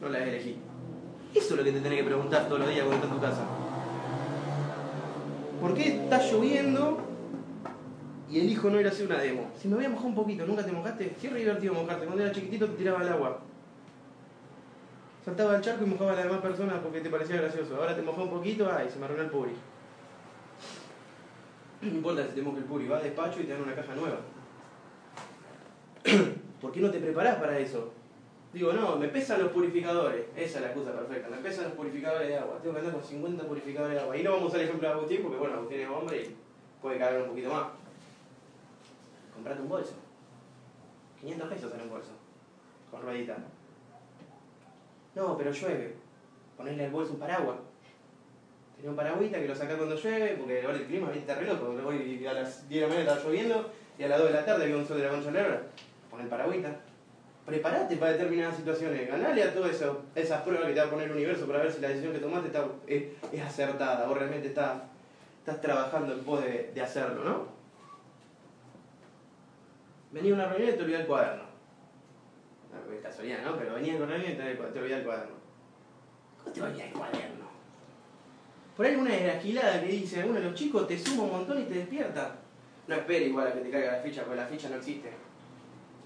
[0.00, 0.56] No las elegís.
[1.34, 3.22] Eso es lo que te tenés que preguntar todos los días cuando estás en tu
[3.22, 3.42] casa.
[5.60, 6.98] ¿Por qué está lloviendo
[8.30, 9.50] y elijo no ir a hacer una demo?
[9.60, 11.16] Si me voy a mojar un poquito, ¿nunca te mojaste?
[11.20, 12.06] Qué divertido mojarte.
[12.06, 13.40] Cuando era chiquitito te tiraba al agua.
[15.24, 17.76] Saltaba al charco y mojaba a las demás personas porque te parecía gracioso.
[17.76, 19.52] Ahora te mojó un poquito, ay, se me arruinó el puri.
[21.80, 23.94] No importa si te moja el puri, vas al despacho y te dan una caja
[23.94, 24.18] nueva.
[26.60, 27.92] ¿Por qué no te preparás para eso?
[28.52, 30.26] Digo, no, me pesan los purificadores.
[30.34, 31.28] Esa es la excusa perfecta.
[31.28, 32.58] Me pesan los purificadores de agua.
[32.60, 34.16] Tengo que andar con 50 purificadores de agua.
[34.16, 36.36] Y no vamos a el ejemplo de Agustín porque, bueno, Agustín es hombre y
[36.80, 37.66] puede cargar un poquito más.
[39.34, 39.92] Comprate un bolso.
[41.20, 42.10] 500 pesos en un bolso.
[42.90, 43.36] Con ruedita.
[45.14, 45.94] No, pero llueve.
[46.56, 47.58] Ponerle al bolso un paraguas.
[48.76, 51.74] Tenés un paragüita que lo sacás cuando llueve, porque ahora el clima está re loco.
[51.86, 54.44] Hoy a las 10 de la mañana está lloviendo y a las 2 de la
[54.44, 55.62] tarde había un sol de la concha negra.
[56.20, 56.80] El paragüita
[57.48, 61.06] prepárate para determinadas situaciones, ganale a todas eso, esas pruebas que te va a poner
[61.06, 64.48] el universo para ver si la decisión que tomaste está, es, es acertada o realmente
[64.48, 64.84] está,
[65.38, 67.46] estás trabajando en pos de, de, hacerlo, ¿no?
[70.12, 71.44] Venía a una reunión y te olvidé el cuaderno.
[72.70, 73.56] No, es casualidad, ¿no?
[73.56, 74.42] Pero venía a una reunión y te,
[74.78, 75.34] olvidé el cuaderno.
[76.42, 77.48] ¿Cómo te olvidás el cuaderno?
[78.76, 81.64] Por ahí una esquilada que dice, uno de los chicos te suma un montón y
[81.64, 82.36] te despierta.
[82.86, 85.27] No espere igual a que te caiga la ficha, porque la ficha no existe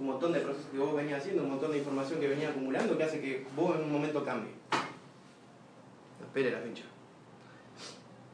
[0.02, 2.98] un montón de procesos que vos venías haciendo, un montón de información que venía acumulando
[2.98, 4.50] que hace que vos en un momento cambie.
[6.18, 6.82] No espere la ficha.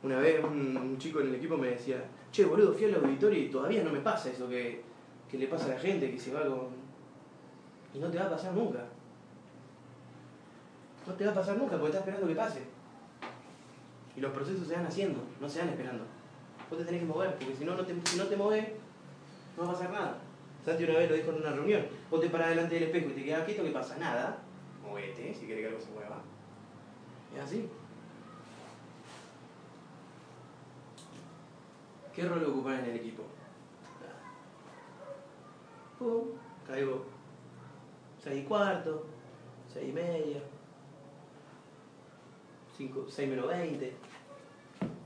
[0.02, 2.02] Una vez un, chico en el equipo me decía,
[2.32, 4.82] che boludo, fui al auditorio y todavía no me pasa eso que,
[5.30, 6.68] que le pasa a la gente, que se va con...
[7.92, 8.86] Y no te va a pasar nunca.
[11.06, 12.62] No te va a pasar nunca porque estás esperando que pase.
[14.16, 16.04] Y los procesos se van haciendo, no se van esperando.
[16.70, 18.68] Vos te tenés que mover, porque si no, te, si no te moves,
[19.54, 20.27] no va a pasar nada.
[20.68, 21.86] Santi una vez lo dijo en una reunión.
[22.10, 23.96] Vos te parás delante del espejo y te quedas quieto, ¿qué pasa?
[23.96, 24.38] Nada.
[24.82, 26.22] Movete si querés que algo se mueva.
[27.34, 27.68] Es así.
[32.14, 33.22] ¿Qué rol ocupás en el equipo?
[35.98, 36.28] Pum,
[36.66, 37.06] caigo
[38.22, 39.06] 6 y cuarto,
[39.72, 40.42] 6 y media,
[42.76, 43.96] 5, 6 menos 20.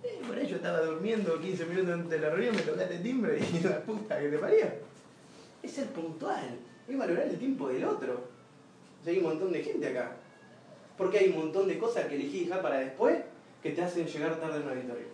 [0.05, 3.61] Y por ahí estaba durmiendo 15 minutos antes de la reunión, me tocaste timbre y
[3.65, 4.75] la puta que te paría
[5.63, 6.59] es ser puntual,
[6.89, 8.25] es valorar el tiempo del otro.
[9.01, 10.17] O sea, hay un montón de gente acá.
[10.97, 13.23] Porque hay un montón de cosas que elegí dejar para después
[13.63, 15.07] que te hacen llegar tarde a una victoria.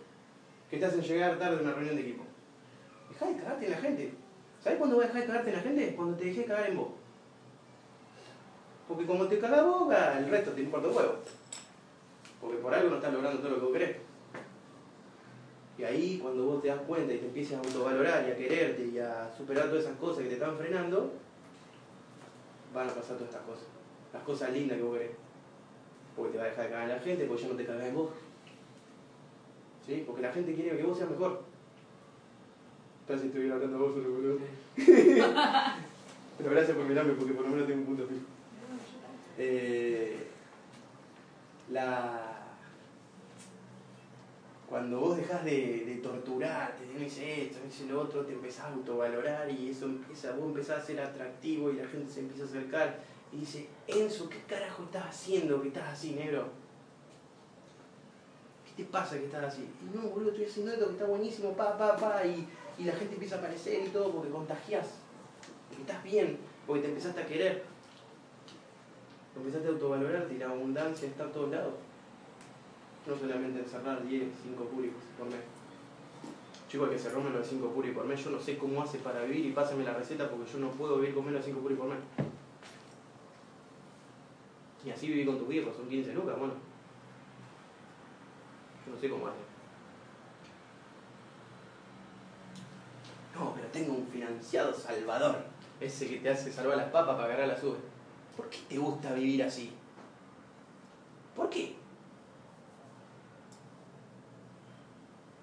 [0.69, 2.23] Que te hacen llegar tarde a una reunión de equipo.
[3.09, 4.11] Deja de cagarte en la gente.
[4.63, 5.95] ¿Sabes cuándo vas a dejar de cagarte en la gente?
[5.95, 6.89] Cuando te dejé cagar en vos.
[8.87, 11.15] Porque como te cagas vos, el resto te importa un huevo.
[12.41, 14.08] Porque por algo no estás logrando todo lo que vos querés.
[15.79, 18.85] Y ahí cuando vos te das cuenta y te empiezas a autovalorar y a quererte
[18.85, 21.13] y a superar todas esas cosas que te están frenando,
[22.73, 23.63] van a pasar todas estas cosas.
[24.11, 25.11] Las cosas lindas que vos querés.
[26.17, 27.95] Porque te va a dejar de cagar la gente, porque ya no te cagás en
[27.95, 28.09] vos.
[29.87, 30.03] ¿sí?
[30.05, 31.43] Porque la gente quiere que vos seas mejor.
[33.07, 34.39] Casi estoy hablando a vos solo, boludo.
[36.37, 38.25] Pero gracias por mirarme porque por lo menos tengo un punto fijo.
[39.37, 40.27] Eh,
[41.71, 42.38] la...
[44.69, 48.65] Cuando vos dejás de, de torturarte, no hice esto, no hice lo otro, te empezás
[48.65, 52.43] a autovalorar y eso empieza, vos empezás a ser atractivo y la gente se empieza
[52.43, 52.99] a acercar
[53.33, 56.49] y dice, Enzo, ¿qué carajo estás haciendo que estás así, negro?
[58.63, 59.67] ¿Qué te pasa que estás así?
[59.81, 62.47] Y no, boludo, estoy haciendo esto que está buenísimo, pa, pa, pa, y,
[62.77, 64.85] y la gente empieza a aparecer y todo porque contagias,
[65.67, 67.63] porque estás bien, porque te empezaste a querer,
[69.35, 71.73] empezaste a autovalorarte y la abundancia está a todos lados.
[73.09, 75.39] No solamente encerrar 10, 5 públicos por mes.
[76.69, 78.99] Chico, el que se rompe los 5 puris por mes, yo no sé cómo hace
[78.99, 81.59] para vivir y pásame la receta porque yo no puedo vivir con menos de 5
[81.59, 81.97] puris por mes.
[84.85, 86.53] Y así viví con tus viejos, son 15 lucas, bueno.
[88.85, 89.39] Yo no sé cómo hace.
[93.33, 95.37] No, pero tengo un financiado salvador.
[95.81, 97.79] Ese que te hace salvar las papas para agarrar las uvas.
[98.37, 99.71] ¿Por qué te gusta vivir así?
[101.35, 101.78] ¿Por qué?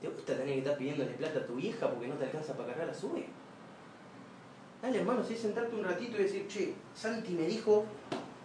[0.06, 2.68] ¿Te gusta tener que estar pidiéndole plata a tu vieja porque no te alcanza para
[2.68, 3.24] cargar las uvas?
[4.80, 7.84] Dale, hermano, si sentarte un ratito y decir, che, Santi me dijo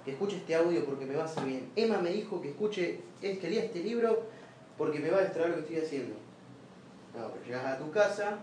[0.03, 1.71] que escuche este audio porque me va a hacer bien.
[1.75, 4.23] Emma me dijo que escuche, es que lea este libro
[4.75, 6.15] porque me va a extraer lo que estoy haciendo.
[7.15, 8.39] No, pero llegas a tu casa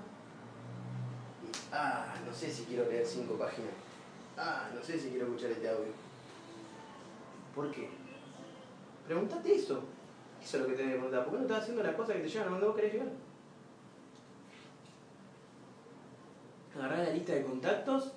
[1.42, 3.72] y, ah, no sé si quiero leer cinco páginas.
[4.36, 5.90] Ah, no sé si quiero escuchar este audio.
[7.52, 7.88] ¿Por qué?
[9.08, 9.82] Pregúntate eso.
[10.43, 11.24] Eso es lo que te debe preguntar.
[11.24, 13.09] ¿Por qué no estás haciendo las cosas que te llevan a donde vos querés llegar?
[16.76, 18.12] Agarrar la lista de contactos.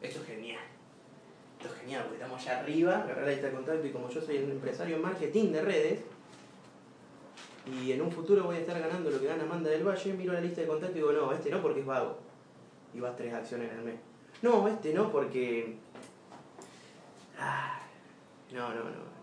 [0.00, 0.64] Esto es genial.
[1.58, 3.02] Esto es genial porque estamos allá arriba.
[3.02, 6.00] Agarrar la lista de contactos y como yo soy un empresario en marketing de redes,
[7.70, 10.32] y en un futuro voy a estar ganando lo que gana Amanda del Valle, miro
[10.32, 12.18] la lista de contactos y digo, no, este no porque es vago.
[12.94, 13.96] Y vas tres acciones el mes.
[14.40, 15.76] No, este no porque...
[17.38, 17.80] Ah,
[18.52, 19.18] no, no, no.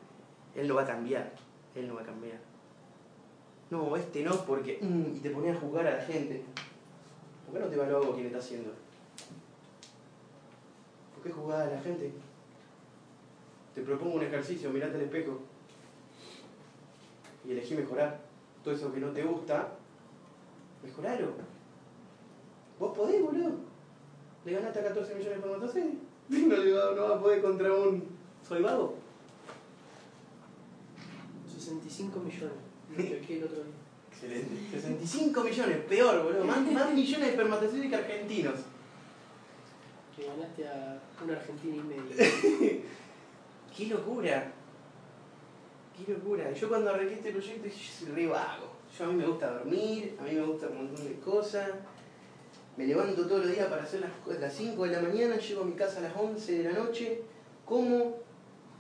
[0.53, 1.31] Él no va a cambiar.
[1.75, 2.39] Él no va a cambiar.
[3.69, 4.79] No, este no porque...
[4.81, 6.43] mm, y te pones a juzgar a la gente.
[7.45, 8.71] ¿Por qué no te evalúa quién está haciendo?
[11.13, 12.11] ¿Por qué juzgar a la gente?
[13.73, 15.39] Te propongo un ejercicio, mirate al espejo.
[17.45, 18.19] Y elegí mejorar.
[18.63, 19.69] Todo eso que no te gusta,
[20.83, 21.33] mejoralo.
[22.79, 23.51] Vos podés, boludo.
[24.45, 25.95] Le ganaste a 14 millones por motocicleta.
[26.29, 28.03] No, va- no vas a poder contra un...
[28.47, 28.95] Soy vago.
[31.65, 32.57] 65 millones.
[32.97, 33.73] Lo el otro día.
[34.11, 34.55] Excelente.
[34.71, 36.45] 65 millones, peor, boludo.
[36.45, 38.59] Más, más millones de espermatozoides que argentinos.
[40.15, 42.03] Que ganaste a un argentino y medio.
[43.75, 44.51] ¡Qué locura!
[45.97, 46.51] ¡Qué locura!
[46.53, 48.75] Yo cuando arranqué este proyecto dije, yo soy re vago.
[48.97, 51.71] Yo a mí me gusta dormir, a mí me gusta un montón de cosas.
[52.77, 55.65] Me levanto todos los días para hacer las, las 5 de la mañana, llego a
[55.65, 57.21] mi casa a las 11 de la noche,
[57.65, 58.24] como,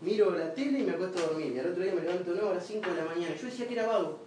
[0.05, 1.53] miro la tele y me acuesto a dormir.
[1.55, 3.35] Y al otro día me levanto a las 5 de la mañana.
[3.35, 4.19] Yo decía que era vago.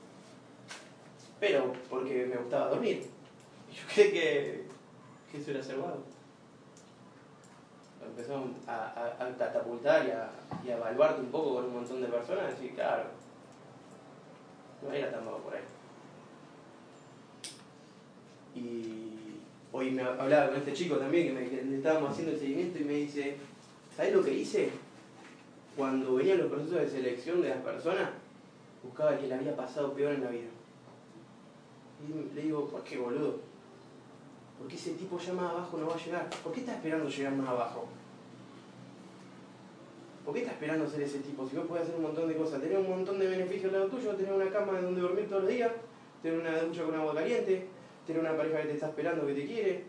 [1.38, 3.06] Pero porque me gustaba dormir.
[3.72, 4.64] Yo creí que,
[5.30, 6.02] que eso era ser vago.
[8.04, 10.30] Empezamos a, a, catapultar y a,
[10.64, 13.04] y evaluarte un poco con un montón de personas, y claro,
[14.82, 15.62] no era tan vago por ahí.
[18.56, 22.94] Y hoy me hablaba con este chico también, que, estábamos haciendo el seguimiento y me
[22.94, 23.36] dice,
[23.94, 24.70] ¿sabes lo que hice?
[25.78, 28.10] Cuando venían los procesos de selección de las personas,
[28.82, 30.48] buscaba el que le había pasado peor en la vida.
[32.02, 33.36] Y le digo, ¿por qué boludo?
[34.58, 36.28] Porque ese tipo ya más abajo no va a llegar.
[36.42, 37.86] ¿Por qué está esperando llegar más abajo?
[40.24, 41.48] ¿Por qué está esperando ser ese tipo?
[41.48, 43.90] Si vos podés hacer un montón de cosas, tener un montón de beneficios al lado
[43.90, 45.70] tuyo, tener una cama donde dormir todos los días,
[46.24, 47.68] tener una ducha con agua caliente,
[48.04, 49.84] tener una pareja que te está esperando, que te quiere,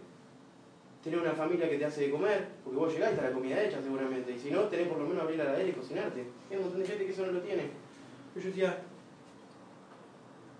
[1.04, 3.64] tener una familia que te hace de comer, porque vos llegás y está la comida
[3.64, 6.26] hecha seguramente, y si no, tenés por lo menos abrir la heladera y cocinarte.
[6.50, 7.64] Hay un montón de gente que eso no lo tiene.
[8.36, 8.78] Yo decía,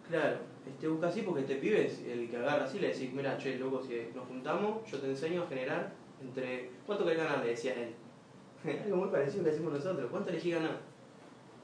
[0.10, 0.38] claro,
[0.68, 3.58] este busca así porque este pibe es el que agarra así, le decís, mira, che,
[3.58, 6.72] loco, si nos juntamos, yo te enseño a generar entre...
[6.86, 7.44] ¿Cuánto querés ganar?
[7.44, 7.94] Le decía él.
[8.84, 10.10] Algo muy parecido que decimos nosotros.
[10.12, 10.80] ¿Cuánto elegí ganar?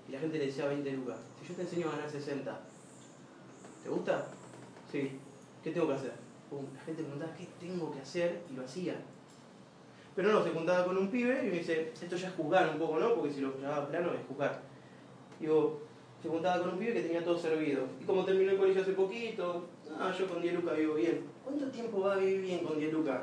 [0.07, 1.17] Y la gente le decía 20 lucas.
[1.41, 2.61] Si yo te enseño a ganar 60,
[3.83, 4.27] ¿te gusta?
[4.91, 5.19] Sí.
[5.63, 6.24] ¿Qué tengo que hacer?
[6.51, 8.43] La gente preguntaba, ¿qué tengo que hacer?
[8.51, 8.95] Y lo hacía.
[10.15, 12.79] Pero no, se juntaba con un pibe y me dice, esto ya es juzgar un
[12.79, 13.15] poco, ¿no?
[13.15, 14.61] Porque si lo llamaba plano es juzgar.
[15.39, 15.81] Digo,
[16.21, 17.83] se juntaba con un pibe que tenía todo servido.
[18.01, 19.67] Y como terminó el colegio hace poquito,
[19.99, 21.25] ah, yo con 10 lucas vivo bien.
[21.43, 23.21] ¿Cuánto tiempo va a vivir bien con 10 lucas?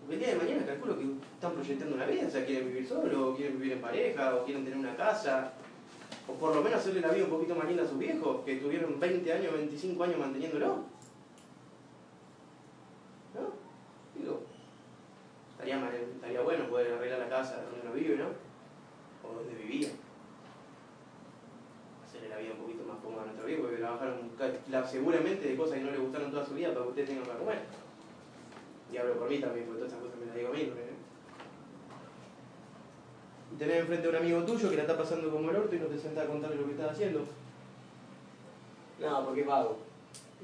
[0.00, 1.04] Porque el día de mañana calculo que
[1.34, 4.44] están proyectando una vida, o sea, quieren vivir solo, o quieren vivir en pareja, o
[4.44, 5.52] quieren tener una casa.
[6.26, 8.54] O por lo menos hacerle la vida un poquito más linda a sus viejos, que
[8.54, 10.66] estuvieron 20 años, 25 años manteniéndolo.
[13.34, 13.52] ¿No?
[14.14, 14.40] Digo,
[15.52, 18.28] estaría, estaría bueno poder arreglar la casa donde uno vive, ¿no?
[19.22, 19.88] O donde vivía.
[22.06, 24.30] Hacerle la vida un poquito más cómoda a nuestro viejo, porque trabajaron
[24.90, 27.38] seguramente de cosas que no le gustaron toda su vida para que ustedes tengan para
[27.38, 27.58] comer.
[28.90, 30.72] Y hablo por mí también, porque todas esas cosas me las digo a mí.
[33.54, 35.78] Y tenés enfrente a un amigo tuyo que la está pasando como el orto y
[35.78, 37.24] no te sentás a contarle lo que estás haciendo.
[39.00, 39.78] No, porque es vago.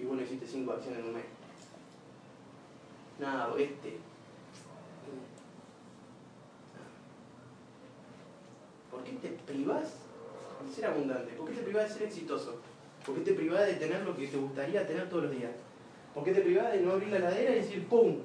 [0.01, 1.25] Y bueno, hiciste cinco acciones en un mes.
[3.19, 3.99] Nada, este.
[8.93, 9.95] ¿Por qué te privás
[10.65, 11.33] de ser abundante?
[11.33, 12.61] ¿Por qué te privás de ser exitoso?
[13.05, 15.51] ¿Por qué te privás de tener lo que te gustaría tener todos los días?
[16.15, 18.19] ¿Por qué te privás de no abrir la heladera y decir, ¡pum!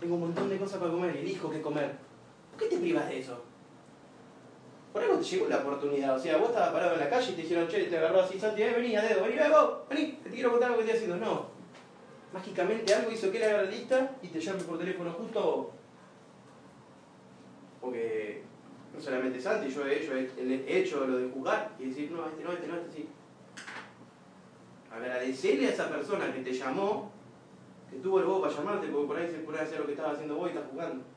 [0.00, 1.96] Tengo un montón de cosas para comer y elijo qué comer.
[2.50, 3.53] ¿Por qué te privas de eso?
[4.94, 6.14] Por algo te llegó la oportunidad.
[6.14, 8.38] O sea, vos estabas parado en la calle y te dijeron, che, te agarró así,
[8.38, 9.36] Santi, eh, vení a dedo, vení,
[9.90, 11.16] vení, que te quiero contar lo que estoy haciendo.
[11.16, 11.46] No.
[12.32, 15.72] Mágicamente algo hizo que él la lista y te llame por teléfono justo.
[17.80, 18.44] Porque
[18.94, 22.44] no solamente Santi, yo he hecho, he hecho lo de jugar y decir, no, este
[22.44, 23.08] no, este no, este sí.
[24.92, 27.10] Agradecerle a esa persona que te llamó,
[27.90, 30.12] que tuvo el bobo para llamarte, porque por ahí se a hacer lo que estaba
[30.12, 31.13] haciendo vos y estás jugando.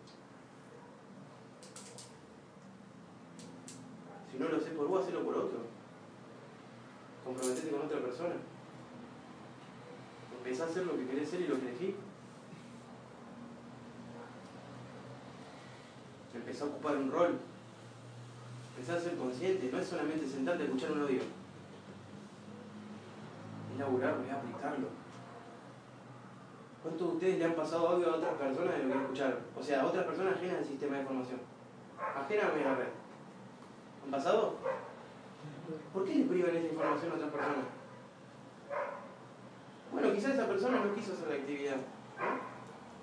[4.40, 5.60] No lo sé por vos, hacelo por otro.
[7.26, 8.36] Comprometete con otra persona.
[10.38, 11.96] Empezá a hacer lo que querés ser y lo que elegís.
[16.34, 17.40] Empezá a ocupar un rol.
[18.76, 19.70] Empezá a ser consciente.
[19.72, 21.22] No es solamente sentarte a escuchar un audio.
[23.74, 24.88] Es laburarlo, es aplicarlo.
[26.84, 29.40] ¿Cuántos de ustedes le han pasado audio a otras personas de lo que escucharon?
[29.60, 31.40] O sea, a otras personas ajenas al sistema de información.
[32.16, 33.07] Ajenas a la red.
[34.08, 34.56] ¿Han pasado?
[35.94, 37.66] ¿Por qué le privan esa información a otras personas?
[39.92, 41.76] Bueno, quizás esa persona no quiso hacer la actividad.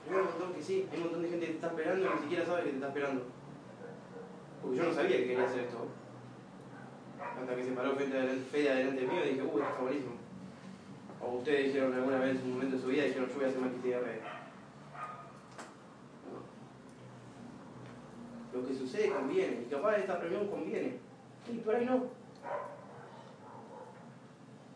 [0.08, 2.08] Hay un montón que sí, hay un montón de gente que te está esperando y
[2.08, 3.22] ni siquiera sabe que te está esperando.
[4.62, 5.88] Porque yo no sabía que quería hacer esto.
[7.20, 10.14] Hasta que se paró Fede adelante, Fede adelante mío y dije, uy, esto está buenísimo.
[11.20, 13.48] O ustedes dijeron alguna vez en un momento de su vida, dijeron, yo voy a
[13.48, 14.22] hacer marketing de redes.
[16.32, 16.40] No.
[18.54, 20.98] Lo que sucede conviene, y capaz esta reunión conviene.
[21.52, 22.04] Y por ahí no.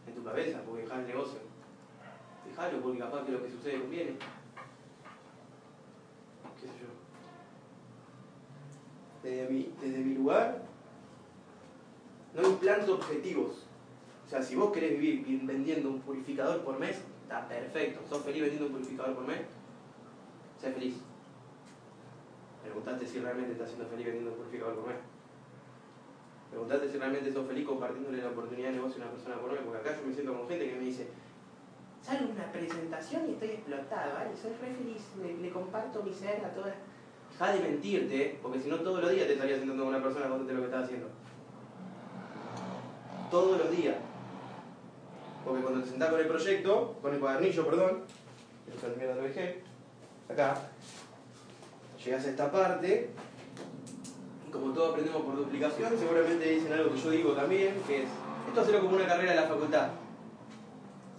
[0.06, 1.38] En tu cabeza, porque dejás el negocio.
[2.46, 4.10] Dejalo, porque capaz que lo que sucede conviene.
[6.60, 6.88] ¿Qué sé yo?
[9.22, 10.62] Desde mi, desde mi lugar,
[12.34, 13.64] no implanto objetivos.
[14.26, 18.00] O sea, si vos querés vivir vi- vendiendo un purificador por mes, está perfecto.
[18.08, 19.40] ¿Sos feliz vendiendo un purificador por mes?
[20.60, 20.96] Sé feliz.
[22.68, 24.96] Preguntate si realmente estás siendo feliz vendiendo un purificador por mes.
[26.50, 29.60] Preguntate si realmente sos feliz compartiéndole la oportunidad de negocio a una persona por mes,
[29.64, 31.08] porque acá yo me siento con gente que me dice,
[32.02, 34.36] sale una presentación y estoy explotado, ¿vale?
[34.36, 35.02] Soy re feliz,
[35.40, 36.74] le, comparto mi ser a todas.
[37.32, 40.28] Deja de mentirte, porque si no todos los días te estarías sentando con una persona
[40.28, 41.08] contándote lo que estás haciendo.
[43.30, 43.96] Todos los días.
[45.44, 48.02] Porque cuando te sentás con el proyecto, con el cuadernillo, perdón,
[48.66, 49.62] que
[50.28, 50.60] lo acá,
[52.04, 53.10] llegas a esta parte,
[54.52, 58.08] como todos aprendemos por duplicación, seguramente dicen algo que yo digo también, que es,
[58.48, 59.88] esto hacerlo como una carrera de la facultad.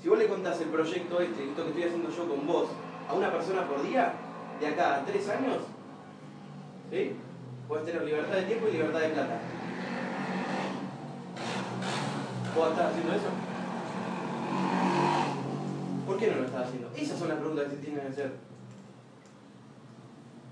[0.02, 2.70] Si vos le contás el proyecto este, esto que estoy haciendo yo con vos,
[3.08, 4.14] a una persona por día,
[4.60, 5.58] de acá a tres años,
[6.90, 7.16] ¿sí?
[7.68, 9.40] Puedes tener libertad de tiempo y libertad de plata.
[12.56, 13.28] ¿Vos estás haciendo eso?
[16.06, 16.90] ¿Por qué no lo estás haciendo?
[16.96, 18.49] Esas son las preguntas que se tienen que hacer.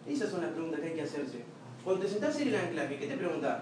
[0.07, 1.43] Esas son las preguntas que hay que hacerse.
[1.83, 3.59] Cuando te sentás en el anclaje, ¿qué te preguntás?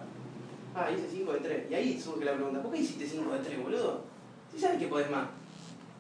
[0.76, 1.72] Ah, hice 5 de 3.
[1.72, 4.02] Y ahí surge la pregunta, ¿por qué hiciste 5 de 3, boludo?
[4.52, 5.28] Si sabes que podés más.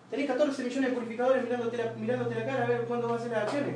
[0.10, 3.24] Tenés 14 millones de purificadores mirándote la, mirándote la cara a ver cuándo vas a
[3.24, 3.76] hacer las acciones.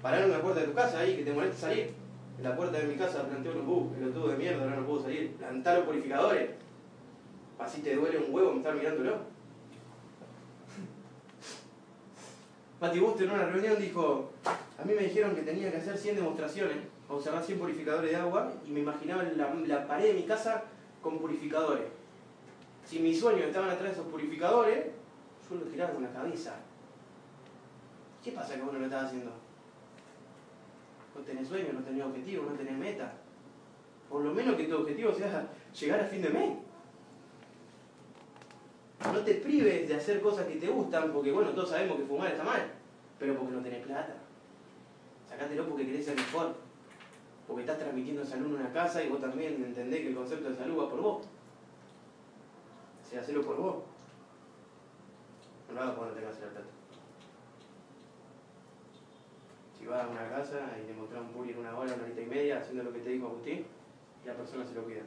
[0.00, 1.94] Parar en la puerta de tu casa ahí, que te moleste salir.
[2.38, 4.86] En la puerta de mi casa planteo un bug, el tubo de mierda, ahora no
[4.86, 5.32] puedo salir.
[5.32, 6.50] Plantar los purificadores.
[7.58, 9.18] Así te duele un huevo estar mirándolo.
[12.80, 14.30] Mati Busto en una reunión dijo,
[14.78, 16.76] a mí me dijeron que tenía que hacer 100 demostraciones,
[17.08, 20.64] observar 100 purificadores de agua y me imaginaba la, pared de mi casa
[21.00, 21.86] con purificadores.
[22.84, 24.86] Si mis sueños estaban atrás de esos purificadores,
[25.48, 26.56] yo lo tiraba con la cabeza.
[28.22, 29.30] ¿Qué pasa que vos no lo estás haciendo?
[31.14, 33.12] No tenés sueño, no tenés objetivo, no tenés meta.
[34.10, 36.58] Por lo menos que tu objetivo sea llegar a fin de mes.
[39.12, 42.32] No te prives de hacer cosas que te gustan, porque bueno, todos sabemos que fumar
[42.32, 42.70] está mal,
[43.18, 44.25] pero porque no tenés plata.
[45.28, 46.54] Sacátelo porque querés ser mejor.
[47.46, 50.56] Porque estás transmitiendo salud en una casa y vos también entendés que el concepto de
[50.56, 51.26] salud va por vos.
[53.08, 53.76] sea, hacelo por vos.
[55.68, 56.60] No lo hagas cuando tengas el plata.
[59.78, 62.20] Si vas a una casa y te mostrás un puri en una hora, una horita
[62.20, 63.66] y media, haciendo lo que te dijo Agustín,
[64.24, 65.02] la persona se lo cuida.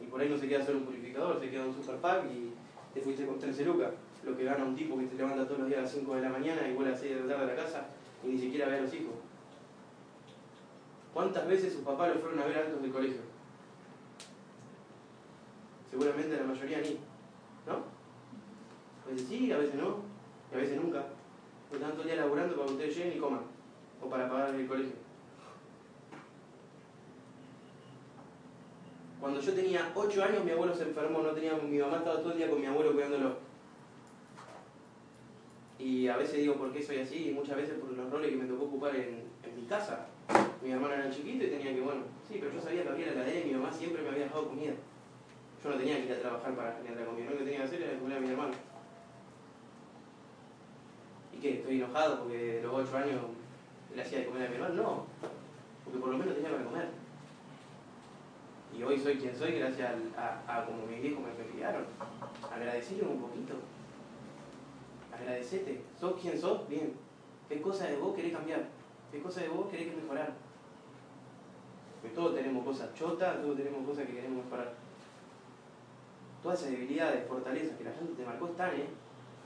[0.00, 2.52] Y por ahí no se queda solo un purificador, se queda un super pack y
[2.94, 3.92] te fuiste con 13 lucas.
[4.24, 6.22] Lo que gana un tipo que se levanta todos los días a las 5 de
[6.22, 7.86] la mañana y vuelve a las 6 de la tarde a la casa
[8.24, 9.14] y ni siquiera ve a los hijos.
[11.18, 13.22] ¿Cuántas veces sus papás lo fueron a ver antes del colegio?
[15.90, 16.96] Seguramente la mayoría ni.
[17.66, 17.82] ¿No?
[19.04, 19.96] A veces sí, a veces no,
[20.52, 21.06] y a veces nunca.
[21.68, 23.40] Porque están día laburando para que ustedes lleguen y coman.
[24.00, 24.92] O para pagar el colegio.
[29.20, 32.30] Cuando yo tenía 8 años mi abuelo se enfermó, no tenía, mi mamá estaba todo
[32.30, 33.38] el día con mi abuelo cuidándolo.
[35.80, 38.36] Y a veces digo por qué soy así, y muchas veces por los roles que
[38.36, 40.10] me tocó ocupar en, en mi casa.
[40.62, 43.14] Mi hermano era chiquito y tenía que, bueno, sí, pero yo sabía que había la
[43.14, 44.72] cadena y mi mamá siempre me había dejado comida.
[45.62, 47.82] Yo no tenía que ir a trabajar para generar comida, lo que tenía que hacer
[47.82, 48.52] era comer a mi hermano.
[51.32, 51.54] ¿Y qué?
[51.54, 53.20] ¿Estoy enojado porque de los 8 años
[53.94, 54.74] le hacía de comer a mi hermano?
[54.74, 55.06] No,
[55.84, 56.88] porque por lo menos tenía para comer.
[58.76, 61.84] Y hoy soy quien soy gracias a, a, como mis viejos me criaron.
[62.52, 63.54] Agradecerle un poquito.
[65.12, 65.80] Agradecete.
[65.98, 66.68] ¿Sos quien sos?
[66.68, 66.92] Bien.
[67.48, 68.66] ¿Qué cosa de vos querés cambiar?
[69.10, 70.32] ¿Qué cosa de vos querés mejorar?
[72.00, 74.72] Porque todos tenemos cosas chotas, todos tenemos cosas que queremos mejorar.
[76.42, 78.88] Todas esas debilidades, fortalezas que la gente te marcó están, ¿eh?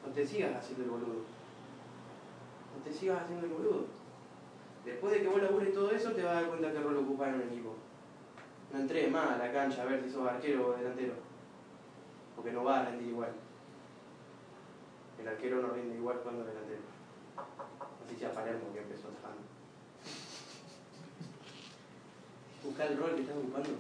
[0.07, 1.23] No te sigas haciendo el boludo.
[2.77, 3.87] No te sigas haciendo el boludo.
[4.85, 7.29] Después de que vos labures todo eso, te vas a dar cuenta qué rol ocupás
[7.29, 7.74] en un equipo.
[8.73, 11.15] No entres más a la cancha a ver si sos arquero o delantero.
[12.35, 13.33] Porque no va a rendir igual.
[15.20, 16.81] El arquero no rinde igual cuando delantero.
[18.05, 19.09] Así sea Palermo que empezó
[22.73, 22.73] atajando.
[22.73, 23.70] Busca el rol que estás ocupando.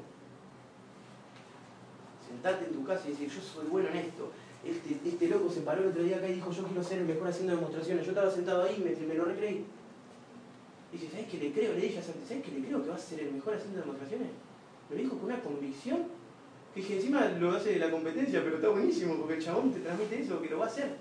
[2.28, 4.30] Sentate en tu casa y decir, yo soy bueno en esto.
[4.64, 7.06] Este, este loco se paró el otro día acá y dijo, yo quiero ser el
[7.06, 8.04] mejor haciendo demostraciones.
[8.04, 9.64] Yo estaba sentado ahí y me, me lo recreí.
[10.92, 11.72] Y dice, ¿sabes qué le creo?
[11.72, 13.80] Le dije a Santi, ¿sabes qué le creo que va a ser el mejor haciendo
[13.80, 14.28] demostraciones?
[14.88, 16.04] Me lo dijo con una convicción
[16.74, 20.22] que encima lo hace de la competencia, pero está buenísimo porque el chabón te transmite
[20.22, 20.96] eso, que lo va a hacer.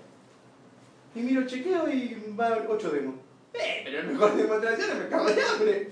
[1.14, 3.14] Y miro chequeo y va a haber 8 demos.
[3.54, 3.82] ¡Eh!
[3.84, 5.90] Pero el mejor demostración me cago de hambre.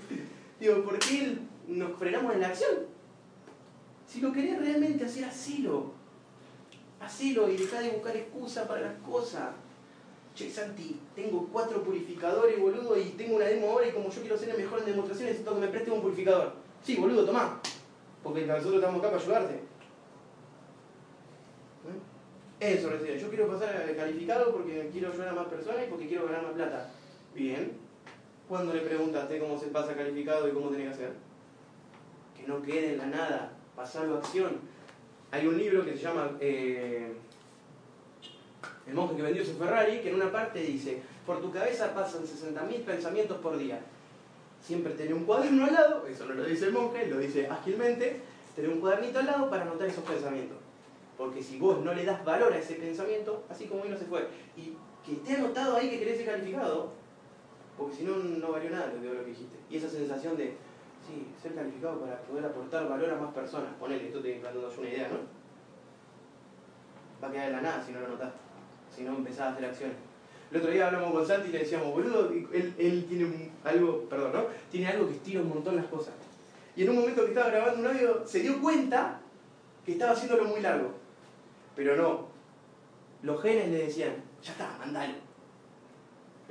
[0.59, 1.37] Digo, ¿por qué
[1.71, 2.87] nos frenamos en la acción?
[4.07, 5.91] Si lo querés realmente hacer, hacelo.
[6.99, 9.49] Hacelo y dejá de buscar excusas para las cosas.
[10.35, 14.37] Che, Santi, tengo cuatro purificadores, boludo, y tengo una demo ahora y como yo quiero
[14.37, 16.53] ser el mejor en demostraciones, necesito que me prestes un purificador.
[16.83, 17.59] Sí, boludo, tomá.
[18.23, 19.53] Porque nosotros estamos acá para ayudarte.
[21.83, 22.73] ¿Eh?
[22.75, 23.17] Eso recién.
[23.17, 26.43] Yo quiero pasar a calificado porque quiero ayudar a más personas y porque quiero ganar
[26.43, 26.91] más plata.
[27.33, 27.71] Bien.
[28.47, 31.30] ¿Cuándo le preguntaste cómo se pasa calificado y cómo tiene que hacer?
[32.41, 33.53] Que no quede en la nada.
[33.75, 34.59] Pasarlo a acción.
[35.31, 37.13] Hay un libro que se llama eh,
[38.87, 42.23] El monje que vendió su Ferrari, que en una parte dice, por tu cabeza pasan
[42.23, 43.79] 60.000 pensamientos por día.
[44.61, 48.21] Siempre tener un cuaderno al lado, eso no lo dice el monje, lo dice ágilmente,
[48.55, 50.57] tener un cuadernito al lado para anotar esos pensamientos.
[51.17, 54.05] Porque si vos no le das valor a ese pensamiento, así como hoy no se
[54.05, 54.27] fue,
[54.57, 54.73] y
[55.05, 56.91] que esté anotado ahí que querés ser calificado,
[57.77, 59.57] porque si no, no valió nada lo que dijiste.
[59.69, 60.55] Y esa sensación de,
[61.41, 63.73] ser calificado para poder aportar valor a más personas.
[63.79, 65.17] Ponele, esto te dando yo una idea, ¿no?
[67.23, 68.33] Va a quedar en la nada si no lo anotás,
[68.95, 69.97] si no empezás a hacer acciones.
[70.51, 74.45] El otro día hablamos con Santi y le decíamos, boludo, él, tiene algo, perdón, ¿no?
[74.69, 76.13] Tiene algo que estira un montón las cosas.
[76.75, 79.19] Y en un momento que estaba grabando un audio, se dio cuenta
[79.85, 80.91] que estaba haciéndolo muy largo.
[81.75, 82.27] Pero no.
[83.23, 85.30] Los genes le decían, ya está, mandalo.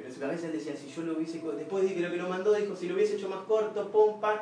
[0.02, 2.28] Pero su cabeza él decía, si yo lo hubiese, después de que lo que lo
[2.28, 4.38] mandó, dijo, si lo hubiese hecho más corto, pum, pam.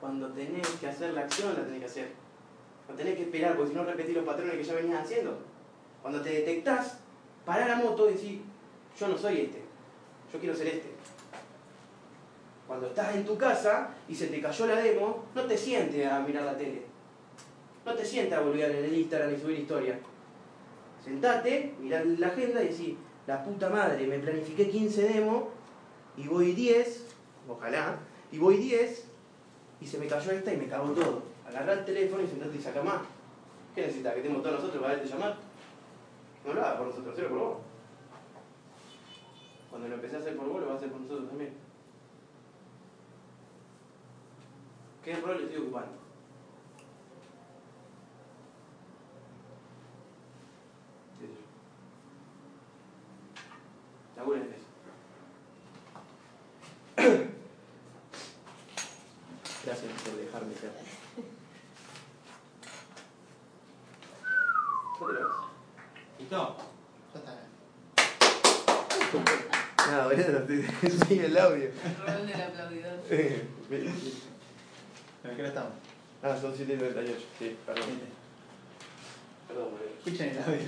[0.00, 2.08] Cuando tenés que hacer la acción, la tenés que hacer.
[2.88, 5.38] No tenés que esperar, porque si no repetís los patrones que ya venías haciendo.
[6.02, 6.98] Cuando te detectás,
[7.44, 8.40] pará la moto y decís,
[8.98, 9.62] yo no soy este,
[10.32, 10.90] yo quiero ser este.
[12.66, 16.20] Cuando estás en tu casa y se te cayó la demo, no te sientes a
[16.20, 16.82] mirar la tele.
[17.84, 19.98] No te sientes a volver en el Instagram y subir historia.
[21.04, 22.94] Sentate, mirá la agenda y decís,
[23.30, 25.44] la puta madre, me planifiqué 15 demos
[26.16, 27.06] y voy 10,
[27.48, 27.96] ojalá,
[28.32, 29.04] y voy 10
[29.80, 31.22] y se me cayó esta y me cagó todo.
[31.46, 33.02] Agarrá el teléfono y sentate y saca más.
[33.72, 34.14] ¿Qué necesitas?
[34.14, 35.36] ¿Que estemos todos nosotros para verte llamar?
[36.44, 37.58] No lo hagas por nosotros, hacelo por vos.
[39.70, 41.52] Cuando lo empecé a hacer por vos, lo vas a hacer por nosotros también.
[45.04, 45.92] ¿Qué rol estoy ocupando?
[51.20, 51.38] Sí, sí.
[54.16, 54.66] Laburen en eso.
[59.64, 60.70] Gracias por dejarme ser.
[66.18, 66.56] ¿Listo?
[67.14, 67.32] Ya está.
[69.90, 70.66] Nada, boludo, te-
[71.06, 71.68] sigue el audio.
[72.06, 72.92] Rol del aplaudidor.
[72.92, 72.98] ¿A
[75.34, 75.72] qué hora estamos?
[76.22, 77.18] ah, son 7 y 98.
[77.38, 77.84] Sí, perdón.
[79.48, 79.88] Perdón, boludo.
[79.98, 80.60] Escuchen el audio.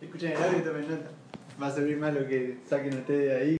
[0.00, 1.10] Escuchen el audio y tomen nota.
[1.60, 3.50] Va a servir más lo que saquen ustedes de ahí